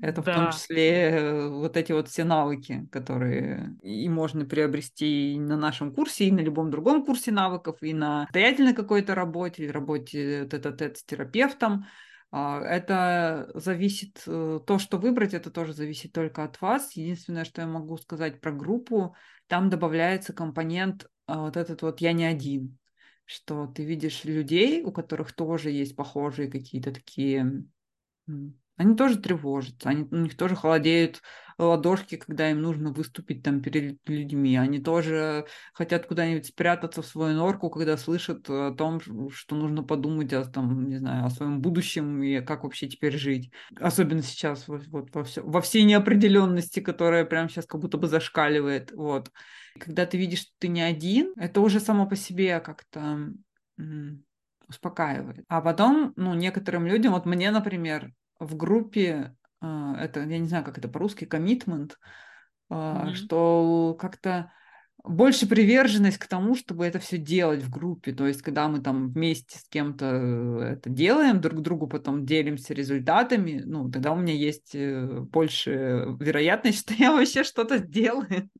Это 0.00 0.22
да. 0.22 0.32
в 0.32 0.34
том 0.34 0.52
числе 0.52 1.10
э, 1.10 1.48
вот 1.48 1.76
эти 1.76 1.92
вот 1.92 2.08
все 2.08 2.24
навыки, 2.24 2.88
которые 2.90 3.76
и 3.82 4.08
можно 4.08 4.44
приобрести 4.44 5.34
и 5.34 5.38
на 5.38 5.56
нашем 5.56 5.92
курсе, 5.92 6.26
и 6.26 6.32
на 6.32 6.40
любом 6.40 6.70
другом 6.70 7.04
курсе 7.04 7.30
навыков, 7.30 7.76
и 7.82 7.92
на 7.92 8.22
самостоятельной 8.26 8.74
какой-то 8.74 9.14
работе, 9.14 9.70
работе 9.70 10.46
тет-а-тет 10.50 10.98
с 10.98 11.04
терапевтом. 11.04 11.86
А, 12.30 12.60
это 12.62 13.50
зависит, 13.54 14.22
э, 14.26 14.60
то, 14.66 14.78
что 14.78 14.96
выбрать, 14.96 15.34
это 15.34 15.50
тоже 15.50 15.74
зависит 15.74 16.12
только 16.12 16.44
от 16.44 16.60
вас. 16.62 16.96
Единственное, 16.96 17.44
что 17.44 17.60
я 17.60 17.66
могу 17.66 17.98
сказать 17.98 18.40
про 18.40 18.52
группу, 18.52 19.14
там 19.46 19.68
добавляется 19.68 20.32
компонент 20.32 21.06
а, 21.26 21.40
вот 21.40 21.58
этот 21.58 21.82
вот 21.82 22.00
«я 22.00 22.12
не 22.12 22.24
один», 22.24 22.78
что 23.24 23.66
ты 23.66 23.84
видишь 23.84 24.24
людей, 24.24 24.82
у 24.82 24.92
которых 24.92 25.32
тоже 25.32 25.70
есть 25.70 25.96
похожие 25.96 26.50
какие-то 26.50 26.92
такие 26.92 27.64
они 28.76 28.96
тоже 28.96 29.18
тревожатся, 29.18 29.90
они, 29.90 30.06
у 30.10 30.16
них 30.16 30.36
тоже 30.36 30.56
холодеют 30.56 31.22
ладошки, 31.58 32.16
когда 32.16 32.50
им 32.50 32.62
нужно 32.62 32.92
выступить 32.92 33.42
там 33.42 33.60
перед 33.60 33.98
людьми. 34.08 34.56
Они 34.56 34.78
тоже 34.80 35.46
хотят 35.74 36.06
куда-нибудь 36.06 36.46
спрятаться 36.46 37.02
в 37.02 37.06
свою 37.06 37.36
норку, 37.36 37.70
когда 37.70 37.96
слышат 37.96 38.48
о 38.48 38.72
том, 38.72 39.00
что 39.30 39.54
нужно 39.54 39.82
подумать 39.82 40.32
о, 40.32 40.44
там, 40.44 40.88
не 40.88 40.96
знаю, 40.96 41.26
о 41.26 41.30
своем 41.30 41.60
будущем 41.60 42.22
и 42.22 42.40
как 42.40 42.64
вообще 42.64 42.88
теперь 42.88 43.16
жить. 43.16 43.52
Особенно 43.78 44.22
сейчас 44.22 44.66
вот, 44.68 44.86
вот 44.88 45.14
во, 45.14 45.24
все, 45.24 45.42
во 45.42 45.60
всей 45.60 45.84
неопределенности, 45.84 46.80
которая 46.80 47.24
прямо 47.24 47.48
сейчас 47.48 47.66
как 47.66 47.80
будто 47.80 47.98
бы 47.98 48.08
зашкаливает. 48.08 48.92
Вот. 48.92 49.30
Когда 49.78 50.06
ты 50.06 50.18
видишь, 50.18 50.40
что 50.40 50.52
ты 50.58 50.68
не 50.68 50.82
один, 50.82 51.32
это 51.36 51.60
уже 51.60 51.80
само 51.80 52.06
по 52.06 52.16
себе 52.16 52.60
как-то 52.60 53.32
успокаивает. 54.68 55.44
А 55.48 55.60
потом, 55.60 56.12
ну, 56.16 56.34
некоторым 56.34 56.86
людям, 56.86 57.12
вот 57.12 57.26
мне, 57.26 57.50
например, 57.50 58.12
в 58.42 58.56
группе, 58.56 59.34
а, 59.60 59.96
это, 59.98 60.20
я 60.20 60.38
не 60.38 60.48
знаю, 60.48 60.64
как 60.64 60.78
это 60.78 60.88
по-русски, 60.88 61.24
коммитмент, 61.24 61.98
mm-hmm. 62.70 63.14
что 63.14 63.96
как-то 63.98 64.52
больше 65.04 65.48
приверженность 65.48 66.18
к 66.18 66.26
тому, 66.26 66.54
чтобы 66.54 66.86
это 66.86 66.98
все 66.98 67.18
делать 67.18 67.62
в 67.62 67.70
группе. 67.70 68.12
То 68.12 68.26
есть, 68.26 68.42
когда 68.42 68.68
мы 68.68 68.80
там 68.80 69.10
вместе 69.10 69.58
с 69.58 69.68
кем-то 69.68 70.06
э, 70.06 70.60
это 70.74 70.90
делаем, 70.90 71.40
друг 71.40 71.60
другу 71.60 71.88
потом 71.88 72.24
делимся 72.24 72.72
результатами, 72.72 73.62
ну, 73.64 73.90
тогда 73.90 74.12
у 74.12 74.16
меня 74.16 74.34
есть 74.34 74.74
э, 74.74 75.20
больше 75.20 76.06
вероятность, 76.20 76.78
что 76.82 76.94
я 76.94 77.12
вообще 77.12 77.44
что-то 77.44 77.78
сделаю. 77.78 78.50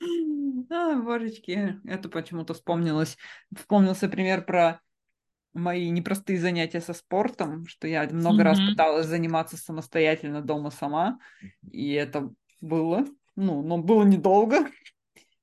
А, 0.68 1.00
божечки, 1.00 1.78
это 1.84 2.08
почему-то 2.08 2.52
вспомнилось. 2.52 3.16
Вспомнился 3.56 4.08
пример 4.08 4.44
про 4.44 4.80
мои 5.56 5.90
непростые 5.90 6.38
занятия 6.38 6.80
со 6.80 6.92
спортом, 6.92 7.66
что 7.66 7.88
я 7.88 8.08
много 8.10 8.40
mm-hmm. 8.40 8.44
раз 8.44 8.60
пыталась 8.60 9.06
заниматься 9.06 9.56
самостоятельно 9.56 10.42
дома 10.42 10.70
сама, 10.70 11.18
и 11.70 11.92
это 11.92 12.30
было, 12.60 13.06
ну, 13.34 13.62
но 13.62 13.78
было 13.78 14.04
недолго. 14.04 14.68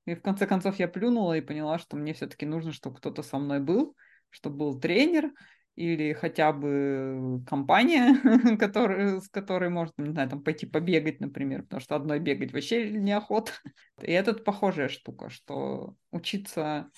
И 0.05 0.15
в 0.15 0.21
конце 0.21 0.45
концов 0.45 0.79
я 0.79 0.87
плюнула 0.87 1.37
и 1.37 1.41
поняла, 1.41 1.79
что 1.79 1.95
мне 1.95 2.13
все-таки 2.13 2.45
нужно, 2.45 2.73
чтобы 2.73 2.97
кто-то 2.97 3.23
со 3.23 3.37
мной 3.37 3.59
был, 3.59 3.95
чтобы 4.29 4.57
был 4.57 4.79
тренер 4.79 5.31
или 5.75 6.13
хотя 6.13 6.53
бы 6.53 7.41
компания, 7.47 8.15
который, 8.57 9.21
с 9.21 9.29
которой 9.29 9.69
можно, 9.69 9.93
не 9.97 10.11
знаю, 10.11 10.29
там 10.29 10.43
пойти 10.43 10.65
побегать, 10.65 11.19
например, 11.19 11.63
потому 11.63 11.79
что 11.79 11.95
одной 11.95 12.19
бегать 12.19 12.53
вообще 12.53 12.91
неохота. 12.91 13.51
И 14.01 14.11
это 14.11 14.33
похожая 14.33 14.89
штука, 14.89 15.29
что 15.29 15.95
учиться 16.11 16.89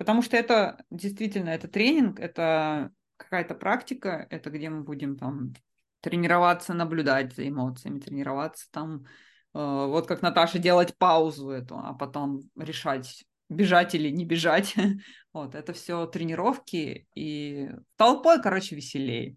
Потому 0.00 0.22
что 0.22 0.34
это 0.34 0.82
действительно, 0.88 1.50
это 1.50 1.68
тренинг, 1.68 2.20
это 2.20 2.90
какая-то 3.18 3.54
практика, 3.54 4.26
это 4.30 4.48
где 4.48 4.70
мы 4.70 4.82
будем 4.82 5.18
там 5.18 5.52
тренироваться, 6.00 6.72
наблюдать 6.72 7.34
за 7.34 7.46
эмоциями, 7.46 8.00
тренироваться 8.00 8.66
там, 8.70 9.04
э, 9.52 9.58
вот 9.58 10.06
как 10.06 10.22
Наташа, 10.22 10.58
делать 10.58 10.96
паузу 10.96 11.50
эту, 11.50 11.76
а 11.76 11.92
потом 11.92 12.40
решать, 12.56 13.26
бежать 13.50 13.94
или 13.94 14.08
не 14.08 14.24
бежать. 14.24 14.74
Вот, 15.34 15.54
это 15.54 15.74
все 15.74 16.06
тренировки, 16.06 17.06
и 17.14 17.68
толпой, 17.96 18.40
короче, 18.42 18.76
веселее. 18.76 19.36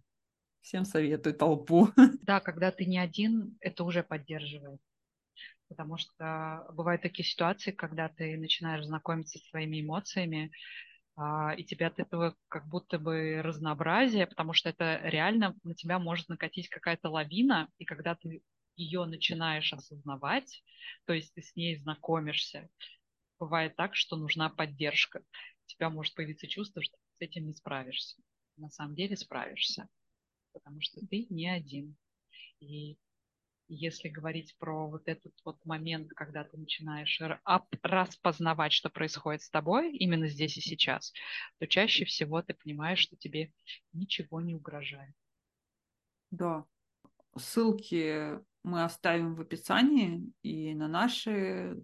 Всем 0.62 0.86
советую 0.86 1.36
толпу. 1.36 1.90
Да, 2.22 2.40
когда 2.40 2.72
ты 2.72 2.86
не 2.86 3.00
один, 3.00 3.58
это 3.60 3.84
уже 3.84 4.02
поддерживает 4.02 4.80
потому 5.74 5.98
что 5.98 6.68
бывают 6.74 7.02
такие 7.02 7.26
ситуации, 7.28 7.72
когда 7.72 8.10
ты 8.10 8.38
начинаешь 8.38 8.86
знакомиться 8.86 9.40
со 9.40 9.46
своими 9.48 9.82
эмоциями, 9.82 10.52
а, 11.16 11.56
и 11.56 11.64
тебя 11.64 11.88
от 11.88 12.00
этого 12.00 12.36
как 12.48 12.68
будто 12.68 13.00
бы 13.00 13.42
разнообразие, 13.42 14.28
потому 14.28 14.54
что 14.54 14.70
это 14.70 15.02
реально 15.04 15.56
на 15.64 15.74
тебя 15.74 15.98
может 15.98 16.30
накатить 16.30 16.70
какая-то 16.70 17.10
лавина, 17.10 17.70
и 17.80 17.86
когда 17.86 18.14
ты 18.14 18.44
ее 18.76 19.06
начинаешь 19.06 19.74
осознавать, 19.74 20.64
то 21.06 21.14
есть 21.14 21.34
ты 21.34 21.42
с 21.42 21.56
ней 21.56 21.76
знакомишься, 21.76 22.70
бывает 23.40 23.76
так, 23.76 23.96
что 23.96 24.16
нужна 24.16 24.50
поддержка. 24.50 25.20
У 25.20 25.68
тебя 25.68 25.90
может 25.90 26.14
появиться 26.14 26.48
чувство, 26.48 26.84
что 26.84 26.96
ты 26.98 27.26
с 27.26 27.30
этим 27.30 27.48
не 27.48 27.56
справишься. 27.56 28.22
На 28.58 28.70
самом 28.70 28.94
деле 28.94 29.18
справишься, 29.18 29.90
потому 30.54 30.82
что 30.82 31.02
ты 31.08 31.26
не 31.32 31.50
один. 31.50 31.96
И 32.60 32.98
если 33.74 34.10
говорить 34.10 34.56
про 34.60 34.88
вот 34.88 35.08
этот 35.08 35.34
вот 35.44 35.64
момент, 35.66 36.12
когда 36.14 36.44
ты 36.44 36.58
начинаешь 36.58 37.22
распознавать, 37.82 38.74
что 38.74 38.90
происходит 38.90 39.42
с 39.42 39.50
тобой 39.50 39.96
именно 39.96 40.28
здесь 40.28 40.58
и 40.58 40.62
сейчас, 40.62 41.14
то 41.60 41.68
чаще 41.68 42.06
всего 42.06 42.42
ты 42.42 42.54
понимаешь, 42.54 43.00
что 43.00 43.16
тебе 43.16 43.52
ничего 43.92 44.42
не 44.42 44.56
угрожает. 44.56 45.14
Да. 46.32 46.66
Ссылки 47.38 48.40
мы 48.64 48.84
оставим 48.84 49.36
в 49.36 49.42
описании 49.42 50.32
и 50.42 50.74
на 50.74 50.88
наши 50.88 51.76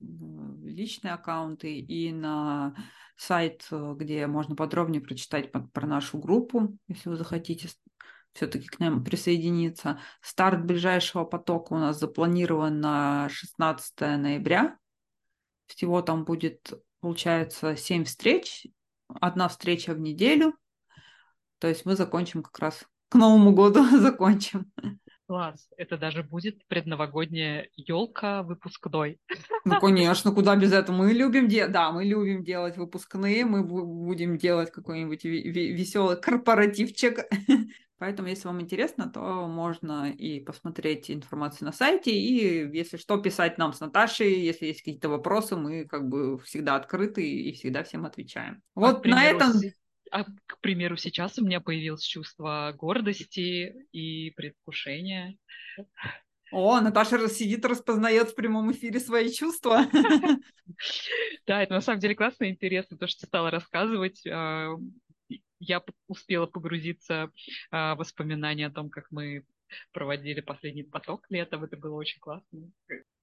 личные 0.00 1.12
аккаунты, 1.12 1.78
и 1.78 2.12
на 2.12 2.74
сайт, 3.16 3.68
где 3.70 4.26
можно 4.26 4.56
подробнее 4.56 5.02
прочитать 5.02 5.52
про 5.52 5.86
нашу 5.86 6.18
группу, 6.18 6.76
если 6.88 7.10
вы 7.10 7.16
захотите 7.16 7.68
все-таки 8.32 8.66
к 8.66 8.78
нам 8.78 9.04
присоединиться. 9.04 10.00
Старт 10.20 10.64
ближайшего 10.64 11.24
потока 11.24 11.72
у 11.72 11.78
нас 11.78 11.98
запланирован 11.98 12.80
на 12.80 13.28
16 13.28 14.00
ноября. 14.00 14.78
Всего 15.66 16.02
там 16.02 16.24
будет, 16.24 16.72
получается, 17.00 17.76
7 17.76 18.04
встреч, 18.04 18.66
одна 19.08 19.48
встреча 19.48 19.94
в 19.94 20.00
неделю. 20.00 20.54
То 21.58 21.68
есть 21.68 21.84
мы 21.84 21.94
закончим 21.94 22.42
как 22.42 22.58
раз 22.58 22.84
к 23.08 23.14
Новому 23.14 23.52
году 23.52 23.84
закончим. 24.00 24.72
Класс. 25.26 25.68
Это 25.76 25.96
даже 25.96 26.24
будет 26.24 26.66
предновогодняя 26.66 27.68
елка 27.76 28.42
выпускной. 28.42 29.20
Ну, 29.64 29.78
конечно, 29.78 30.32
куда 30.34 30.56
без 30.56 30.72
этого. 30.72 30.96
Мы 30.96 31.12
любим 31.12 31.46
делать, 31.46 31.70
да, 31.70 31.92
мы 31.92 32.04
любим 32.04 32.42
делать 32.42 32.76
выпускные, 32.76 33.44
мы 33.44 33.62
будем 33.62 34.38
делать 34.38 34.72
какой-нибудь 34.72 35.22
веселый 35.22 36.20
корпоративчик 36.20 37.20
Поэтому, 38.00 38.28
если 38.28 38.48
вам 38.48 38.62
интересно, 38.62 39.10
то 39.10 39.46
можно 39.46 40.10
и 40.10 40.40
посмотреть 40.40 41.10
информацию 41.10 41.66
на 41.66 41.72
сайте, 41.72 42.10
и, 42.10 42.74
если 42.74 42.96
что, 42.96 43.18
писать 43.18 43.58
нам 43.58 43.74
с 43.74 43.80
Наташей, 43.80 44.40
если 44.40 44.68
есть 44.68 44.80
какие-то 44.80 45.10
вопросы, 45.10 45.54
мы 45.54 45.84
как 45.84 46.08
бы 46.08 46.38
всегда 46.38 46.76
открыты 46.76 47.30
и 47.30 47.52
всегда 47.52 47.84
всем 47.84 48.06
отвечаем. 48.06 48.62
А 48.74 48.80
вот 48.80 49.02
примеру, 49.02 49.20
на 49.20 49.26
этом... 49.26 49.52
А, 50.10 50.24
к 50.24 50.60
примеру, 50.60 50.96
сейчас 50.96 51.38
у 51.38 51.44
меня 51.44 51.60
появилось 51.60 52.02
чувство 52.02 52.74
гордости 52.74 53.86
и 53.92 54.30
предвкушения. 54.30 55.36
О, 56.52 56.80
Наташа 56.80 57.28
сидит, 57.28 57.66
распознает 57.66 58.30
в 58.30 58.34
прямом 58.34 58.72
эфире 58.72 58.98
свои 58.98 59.30
чувства. 59.30 59.86
Да, 61.46 61.62
это 61.62 61.74
на 61.74 61.80
самом 61.80 61.98
деле 61.98 62.14
классно 62.14 62.44
и 62.44 62.50
интересно, 62.50 62.96
то, 62.96 63.06
что 63.08 63.22
ты 63.22 63.26
стала 63.26 63.50
рассказывать. 63.50 64.22
Я 65.60 65.82
успела 66.08 66.46
погрузиться 66.46 67.30
а, 67.70 67.94
в 67.94 67.98
воспоминания 67.98 68.66
о 68.66 68.70
том, 68.70 68.90
как 68.90 69.06
мы 69.10 69.44
проводили 69.92 70.40
последний 70.40 70.82
поток 70.82 71.26
летом. 71.28 71.64
Это 71.64 71.76
было 71.76 71.94
очень 71.94 72.18
классно. 72.18 72.70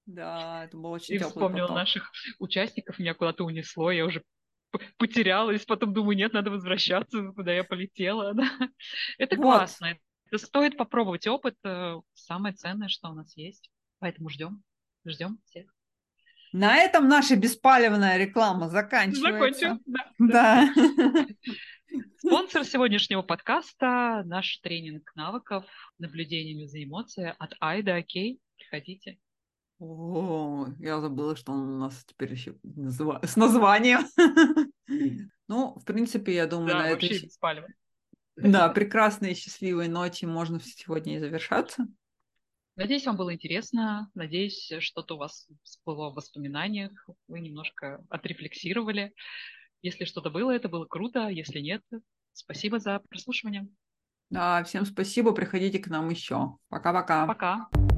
Да, 0.05 0.65
это 0.65 0.77
было 0.77 0.91
очень 0.91 1.15
И 1.15 1.17
вспомнила 1.17 1.67
поток. 1.67 1.75
наших 1.75 2.11
участников, 2.39 2.97
меня 2.99 3.13
куда-то 3.13 3.43
унесло, 3.43 3.91
я 3.91 4.05
уже 4.05 4.23
потерялась, 4.97 5.65
потом 5.65 5.93
думаю, 5.93 6.15
нет, 6.15 6.33
надо 6.33 6.51
возвращаться, 6.51 7.31
куда 7.35 7.53
я 7.53 7.63
полетела. 7.63 8.33
Да. 8.37 8.69
Это 9.17 9.35
вот. 9.35 9.43
классно. 9.43 9.97
Это 10.29 10.45
стоит 10.45 10.77
попробовать 10.77 11.27
опыт. 11.27 11.55
Э, 11.63 11.95
самое 12.13 12.53
ценное, 12.53 12.89
что 12.89 13.09
у 13.09 13.13
нас 13.13 13.35
есть. 13.35 13.69
Поэтому 13.99 14.29
ждем. 14.29 14.63
Ждем 15.05 15.39
всех. 15.45 15.73
На 16.53 16.77
этом 16.77 17.07
наша 17.07 17.35
беспалевная 17.35 18.17
реклама 18.17 18.69
заканчивается. 18.69 19.59
Закончим, 19.59 19.83
да. 20.19 20.73
да. 20.75 21.25
Спонсор 22.17 22.65
сегодняшнего 22.65 23.21
подкаста– 23.21 24.23
наш 24.25 24.57
тренинг 24.59 25.11
навыков 25.15 25.65
наблюдениями 25.99 26.65
за 26.65 26.83
эмоции 26.83 27.35
от 27.37 27.53
Айда 27.59 27.95
Окей. 27.95 28.39
Приходите. 28.57 29.19
О, 29.79 30.67
я 30.79 30.99
забыла, 30.99 31.35
что 31.35 31.51
он 31.51 31.75
у 31.75 31.79
нас 31.79 32.03
теперь 32.05 32.31
еще 32.31 32.55
назва... 32.63 33.21
с 33.23 33.35
названием. 33.35 34.01
Ну, 35.49 35.79
в 35.79 35.85
принципе, 35.85 36.35
я 36.35 36.45
думаю, 36.45 36.73
да, 36.73 36.79
на 36.79 36.89
этой... 36.89 37.31
Да, 38.35 38.67
прекрасной 38.67 39.31
и 39.31 39.33
счастливой 39.33 39.87
ночи 39.87 40.25
можно 40.25 40.59
сегодня 40.59 41.15
и 41.15 41.19
завершаться. 41.19 41.87
Надеюсь, 42.75 43.05
вам 43.05 43.15
было 43.15 43.33
интересно. 43.33 44.11
Надеюсь, 44.13 44.69
что-то 44.79 45.15
у 45.15 45.19
вас 45.19 45.47
всплыло 45.63 46.09
в 46.09 46.15
воспоминаниях. 46.15 46.91
Вы 47.29 47.39
немножко 47.39 48.05
отрефлексировали. 48.09 49.13
Если 49.81 50.05
что-то 50.05 50.29
было, 50.29 50.51
это 50.51 50.69
было 50.69 50.85
круто. 50.85 51.27
Если 51.27 51.59
нет, 51.59 51.81
спасибо 52.33 52.79
за 52.79 52.99
прослушивание. 53.09 53.67
Да, 54.29 54.63
всем 54.63 54.85
спасибо, 54.85 55.31
приходите 55.31 55.79
к 55.79 55.87
нам 55.87 56.09
еще. 56.09 56.57
Пока-пока. 56.69 57.25
Пока. 57.27 57.67
-пока. 57.71 57.79
Пока. 57.79 57.96